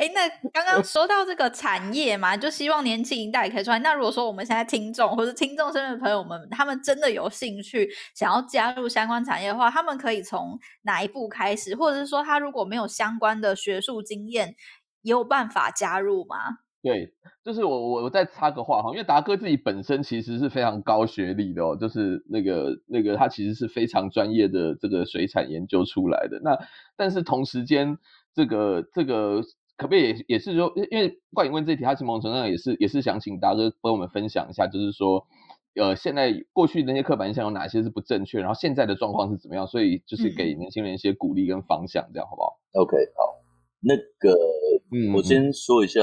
[0.00, 3.78] 哎、那刚刚说到这个产业嘛，就希望年轻一代可以出来。
[3.80, 11.76] 那如果说我们现在听众或者听众身边的朋友们，他们真的有兴趣想要加入相关产业的话，他们可以从哪一步开始？
[11.76, 14.56] 或者是说，他如果没有相关的学术经验，
[15.02, 16.36] 也有办法加入吗？
[16.82, 17.12] 对，
[17.44, 26.40] 就是我我我再插个话哈，因为达哥自己本身其实是非常高学历的哦，就是那个那个他其实是非常专业的这个水产研究出来的。
[26.42, 26.58] 那
[26.96, 27.98] 但是同时间，
[28.34, 29.42] 这个这个
[29.76, 35.26] 可不可以也也是说，因为冠颖问这题，他其实某种程度上也是也是想请达哥帮我们分享一下，就是说，
[35.74, 43.36] 呃，现在过去那些刻板印象有哪些是不正确，然后现在的状况是怎么样，所以就是给年轻人一些鼓励跟方向，这样好不好？OK，好，
[43.80, 44.34] 那个，
[44.90, 46.00] 嗯，我先说一下。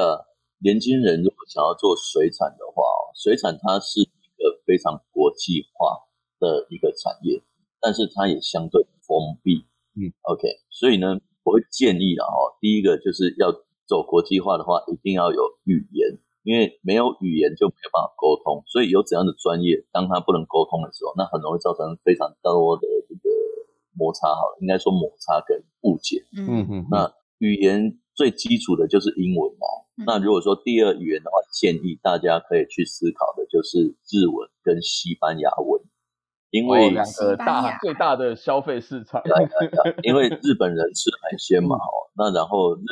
[0.60, 2.82] 年轻人如果想要做水产的话，
[3.16, 6.02] 水产它是一个非常国际化
[6.40, 7.42] 的一个产业，
[7.80, 9.66] 但是它也相对封闭。
[9.94, 13.54] 嗯，OK，所以呢，我会建议啊，哦，第一个就是要
[13.86, 18.64] 走国际化的话，一定要有语言，因为没有语言就没有办法沟通。
[18.66, 23.30] 所以有怎样的专业，当它不能沟通的时候，那很容易造成非常多的这个
[23.94, 24.28] 摩擦。
[24.28, 26.26] 好了，应该说摩擦跟误解。
[26.36, 29.86] 嗯嗯，那语言最基础的就是英文嘛。
[30.06, 35.82] 那如果说第二语言的话，建议大家可以去思考的就是日文跟西班牙文，
[36.52, 39.24] 因为两个大最大的消费市场。
[40.04, 42.86] 因为日本人吃海鲜嘛，哦，那然后日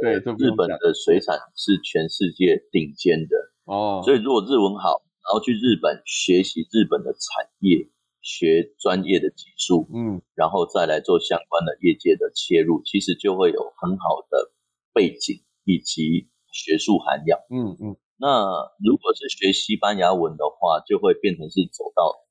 [0.00, 3.36] 本的日本的水产是全世界顶尖的
[3.66, 7.86] 哦，所以如果日文好，然后去日本学习日本的产业，
[8.22, 14.52] 学专业的技术，嗯，然后再来做相关的业界的切入，其实就会有很好的
[14.94, 16.30] 背景以及。
[16.56, 18.48] 学术涵养，嗯嗯，那
[18.80, 22.24] 如果是学西班牙文的话，就会变成是走到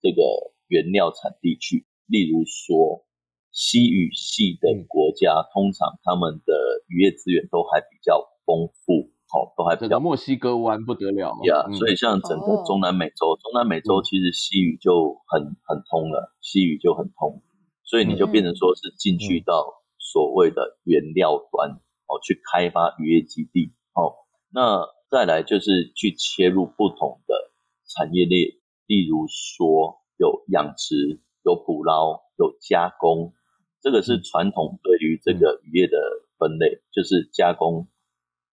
[0.00, 0.22] 这个
[0.68, 1.84] 原料产地去。
[2.06, 3.04] 例如说，
[3.52, 6.54] 西语系的国家，嗯、通常他们的
[6.88, 10.00] 渔业资源都还比较丰富，好、哦，都还比较。
[10.00, 11.44] 墨西哥湾不得了嘛。
[11.44, 17.42] 呀，yeah, 嗯、所以像整个中南美洲，中南美洲其实西语就很很通了，西语就很通，
[17.84, 21.80] 所以你就变成说是进去到所谓的原料端。
[22.06, 24.14] 哦，去开发渔业基地，哦，
[24.50, 27.50] 那再来就是去切入不同的
[27.84, 28.50] 产业链，
[28.86, 33.34] 例如说有养殖、有捕捞、有加工，
[33.80, 35.98] 这个是传统对于这个渔业的
[36.38, 37.88] 分类，就是加工、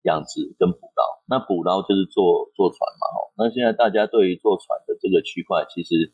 [0.02, 1.04] 养殖跟捕捞。
[1.26, 6.12] 那捕捞就是做坐船嘛，哦，那现在大家对于坐船的这个区块，其实，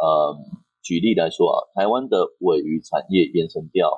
[0.00, 0.36] 呃，
[0.82, 3.88] 举例来说啊，台湾的尾鱼产业、延伸掉、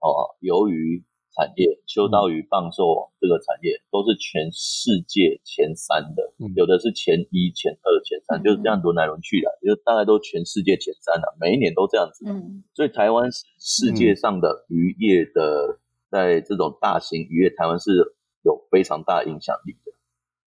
[0.00, 1.04] 哦，鱿鱼。
[1.34, 12.24] 产业秋刀鱼棒寿这个产业都是全世界前三的，嗯、有的是前一、前二、前三，嗯、就是这样轮来轮去的，就大概都全世界前三了，每一年都这样子。
[12.28, 19.92] 嗯，所以台湾是世界上的渔业的，在这种大型渔业，台湾是有非常大影响力的。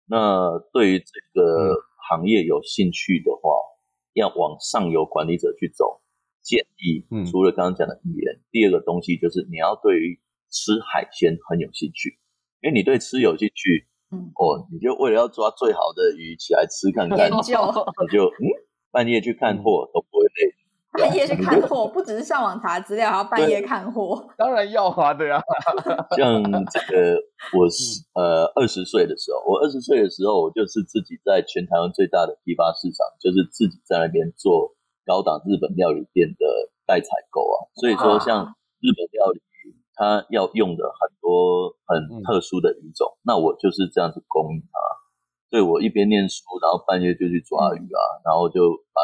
[0.08, 1.74] 那对于这个
[2.10, 3.50] 行业有兴趣的话，
[4.14, 6.00] 要往上游管理者去走，
[6.44, 10.20] 建议除了刚刚讲的语言，第二个东西就是你要对于
[10.56, 12.18] 吃海鲜很有兴趣，
[12.62, 17.60] 因为你对吃有兴趣，嗯，哦，你就为了要抓最好的鱼起来吃看看，研究，
[18.02, 18.48] 你就嗯，
[18.90, 20.56] 半夜去看货都不会累，
[20.98, 25.44] 半夜去看货，不只是上网查资料，还要半夜看货，当然要啊，对啊，
[26.16, 26.42] 像
[26.72, 27.20] 这个
[27.52, 34.74] 我是呃二十岁的时候，我二十岁的时候，我就是自己在全台湾最大的批发市场，就是自己在那边做
[35.06, 39.42] 高档日本料理店的代采购啊，所以说像日本料理。
[39.96, 44.76] 他要用的很多很特殊的鱼种，嗯、那我就是这样子供应他。
[45.50, 49.02] 所以我一边念书，然后半夜就去抓鱼啊，嗯、然后就把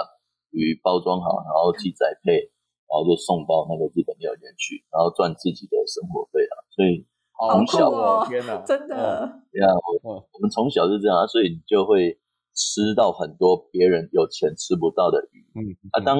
[0.52, 2.52] 鱼包装好，然后寄宅配，
[2.92, 6.54] 然后就送到那个日本料理店去，然后赚自己的生活费啊。
[6.76, 7.08] 所以
[7.40, 9.72] 从小，哦、天哪，真的，对啊，
[10.04, 12.20] 我我们从小就这样，所以你就会
[12.54, 15.40] 吃到很多别人有钱吃不到的鱼。
[15.56, 16.20] 嗯，嗯啊，当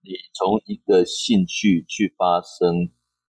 [0.00, 2.88] 你从一个兴趣去发生。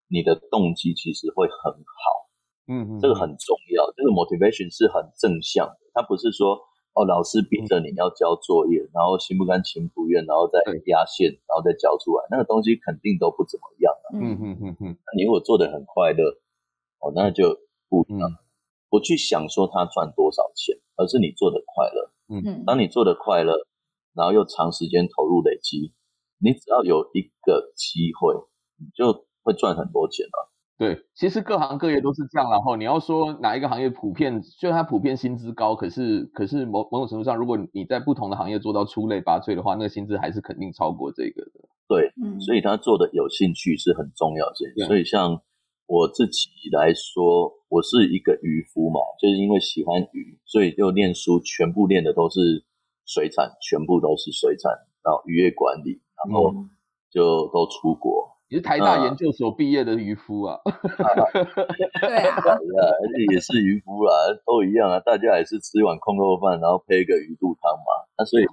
[0.09, 2.27] 你的动机其实会很好，
[2.67, 3.85] 嗯嗯，这个很重要。
[3.95, 6.57] 这个 motivation 是很正向的，它不是说
[6.93, 14.17] 哦，老师逼着你要交作业，然后心不甘情不愿，然后再压线，然后再交出来，那个东西肯定都不怎么样啊。
[14.17, 16.41] 嗯嗯嗯嗯，你如果做的很快乐，
[16.99, 17.55] 哦，那就
[17.87, 18.29] 不一样。
[18.89, 22.11] 不去想说他赚多少钱，而是你做的快乐。
[22.27, 23.53] 嗯嗯，当你做的快乐，
[24.15, 25.93] 然后又长时间投入累积，
[26.39, 28.33] 你只要有一个机会，
[28.77, 29.28] 你就。
[29.49, 30.37] 会赚很多钱啊！
[30.77, 32.49] 对，其实各行各业都是这样。
[32.49, 41.67] 然后你要说哪一个行业普遍，虽然它普遍薪资高，可是可是某某种程度上，如果你在不同的行业做到出类拔萃的话，那个薪资还是肯定超过这个的。
[41.87, 44.53] 对，嗯，所以他做的有兴趣是很重要的。
[44.75, 45.41] 对所以像
[45.87, 52.63] 我自己来说，我是一个渔夫嘛，就是因为喜欢鱼，所以就念书，全部念的都是
[53.05, 54.71] 水产，全部都是水产，
[55.03, 56.53] 然后渔业管理，然后
[57.11, 58.29] 就都出国。
[58.29, 60.57] 嗯你是台大研究所毕业的渔夫啊？
[60.65, 64.11] 对啊，而且也是渔夫啦，
[64.43, 68.09] 都一样啊，大家也是吃一碗空肉饭，然后配一个鱼肚汤嘛。
[68.17, 68.45] 那所以，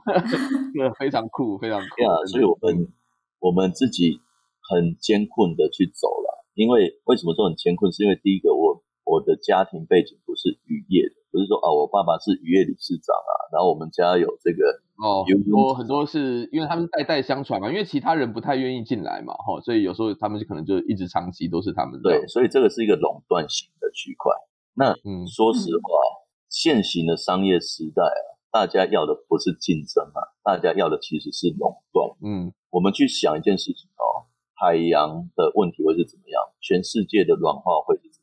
[0.76, 2.20] 对，非常酷，非常酷啊。
[2.26, 2.92] 所以我们
[3.40, 4.20] 我们自己
[4.68, 7.90] 很艰困的去走了，因为为什么说很艰困？
[7.90, 11.14] 是因为第一个，我我的家庭背景不是渔业的。
[11.36, 22.08] 不是说啊，我爸爸是渔业理事长啊，然后我们家有这个哦，很多很多是因为他们代代相传嘛，因为其他人不太愿意进来嘛，哈，所以有时候他们就可能就一直长期都是他们的。
[22.08, 24.32] 对，所以这个是一个垄断型的区块。
[24.72, 32.08] 那嗯，说实话，嗯、现行的商业时代啊，大家要的不是竞争啊，大家要的其实是垄断。
[32.24, 34.24] 嗯，我们去想一件事情哦，
[34.56, 36.40] 海洋的问题会是怎么样？
[36.62, 38.15] 全世界的暖化会是？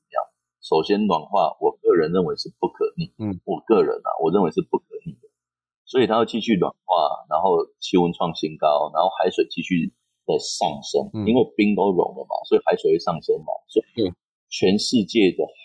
[0.64, 3.12] 首先，暖化，我个人认为是不可逆。
[3.20, 5.28] 嗯，我个人啊，我认为是不可逆的。
[5.84, 9.92] 所以它要继续暖化，然后气温创新高，然后海水继续
[10.26, 11.12] 的上升。
[11.14, 13.52] 嗯，因为冰都融了嘛，所以海水会上升嘛。
[13.68, 14.08] 所以，
[14.48, 15.62] 全世界的海，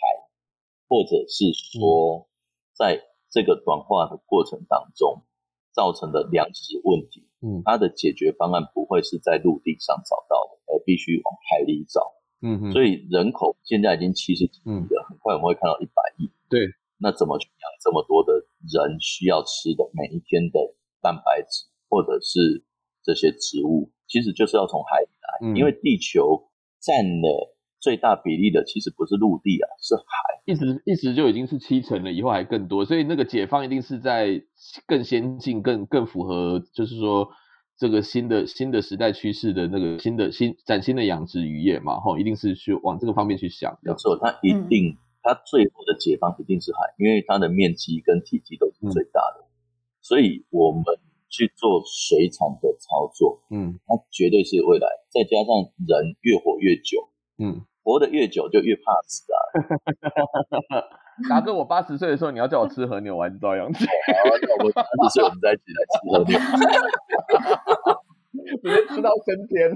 [0.90, 2.26] 或者是说，
[2.74, 2.99] 在
[3.30, 5.22] 这个暖化的过程当中
[5.70, 12.18] 造成的粮食问题，嗯，它的解决方案不会是在陆地上找到的，而必须往海里找。
[12.41, 16.30] 嗯哼，所以人口现在已经七十几亿了，很快我们会看到一百亿。
[16.49, 16.68] 对，
[16.99, 22.64] 那怎么去养这么多的人需要吃的每一天的蛋白质，或者是
[23.03, 26.49] 这些植物，其实就是要从海里来，嗯、因为地球
[26.80, 30.03] 占了最大比例的其实不是陆地啊，是海，
[30.47, 34.41] 一直一直就已经是七成了，以后还更多，所以那个解放一定是在
[34.86, 37.28] 更先进、更更符合，就是说。
[37.79, 43.79] 这个新的新的时代趋势的那个新的新崭新的养殖渔业嘛，吼，一定是去往这个方面去想。
[43.83, 49.45] 没错，它一定，嗯、它最后的解放一定是海，因为它的面积跟体积都是最大的。
[49.45, 49.49] 嗯、
[50.03, 50.83] 所以我们
[51.29, 54.89] 去做水产的操作，嗯，它绝对是未来。
[55.09, 57.09] 再加上人越活越久，
[57.39, 59.36] 嗯，活得越久就越怕死啊。
[61.28, 63.86] 达哥，我八十岁的时候，你要叫我吃和牛，我还是照样吃。
[63.86, 63.91] 好，
[64.62, 66.39] 我八十岁，我们再一起来吃和牛。
[68.62, 69.72] 直接吃到升天。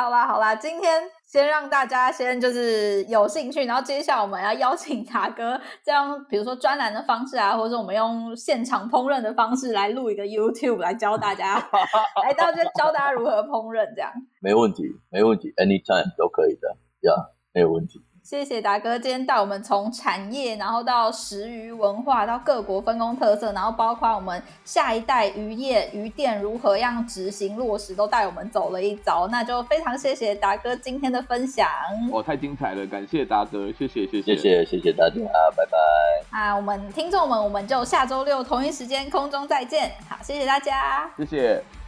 [0.00, 11.56] 好啦好啦，今天先让大家先就是有兴趣，然后接下来我们要邀请达哥这样，比如说专栏的方式啊，或者说我们用现场烹饪的方式来录一个 YouTube 来教大家，
[12.24, 14.10] 来到这教大家如何烹饪这样。
[14.40, 16.68] 没问题，没问题，anytime 都可以的，
[17.00, 18.00] 呀、yeah，没有问题。
[18.30, 29.26] 谢谢达哥今天带我们从产业然后到食鱼文化到各国分工特色然后包括我们下一代渔业渔电如何样执行落实都带我们走了一遭。
[29.32, 31.68] 那就非常谢谢达哥今天的分享
[32.12, 34.36] 哇太精彩了感谢达哥谢谢谢谢。
[34.36, 35.16] 谢谢谢大家
[35.56, 39.90] 拜拜啊我们听众们我们就下周六同一时间空中再见。
[40.08, 41.10] 好谢谢大家。
[41.16, 41.79] 谢谢。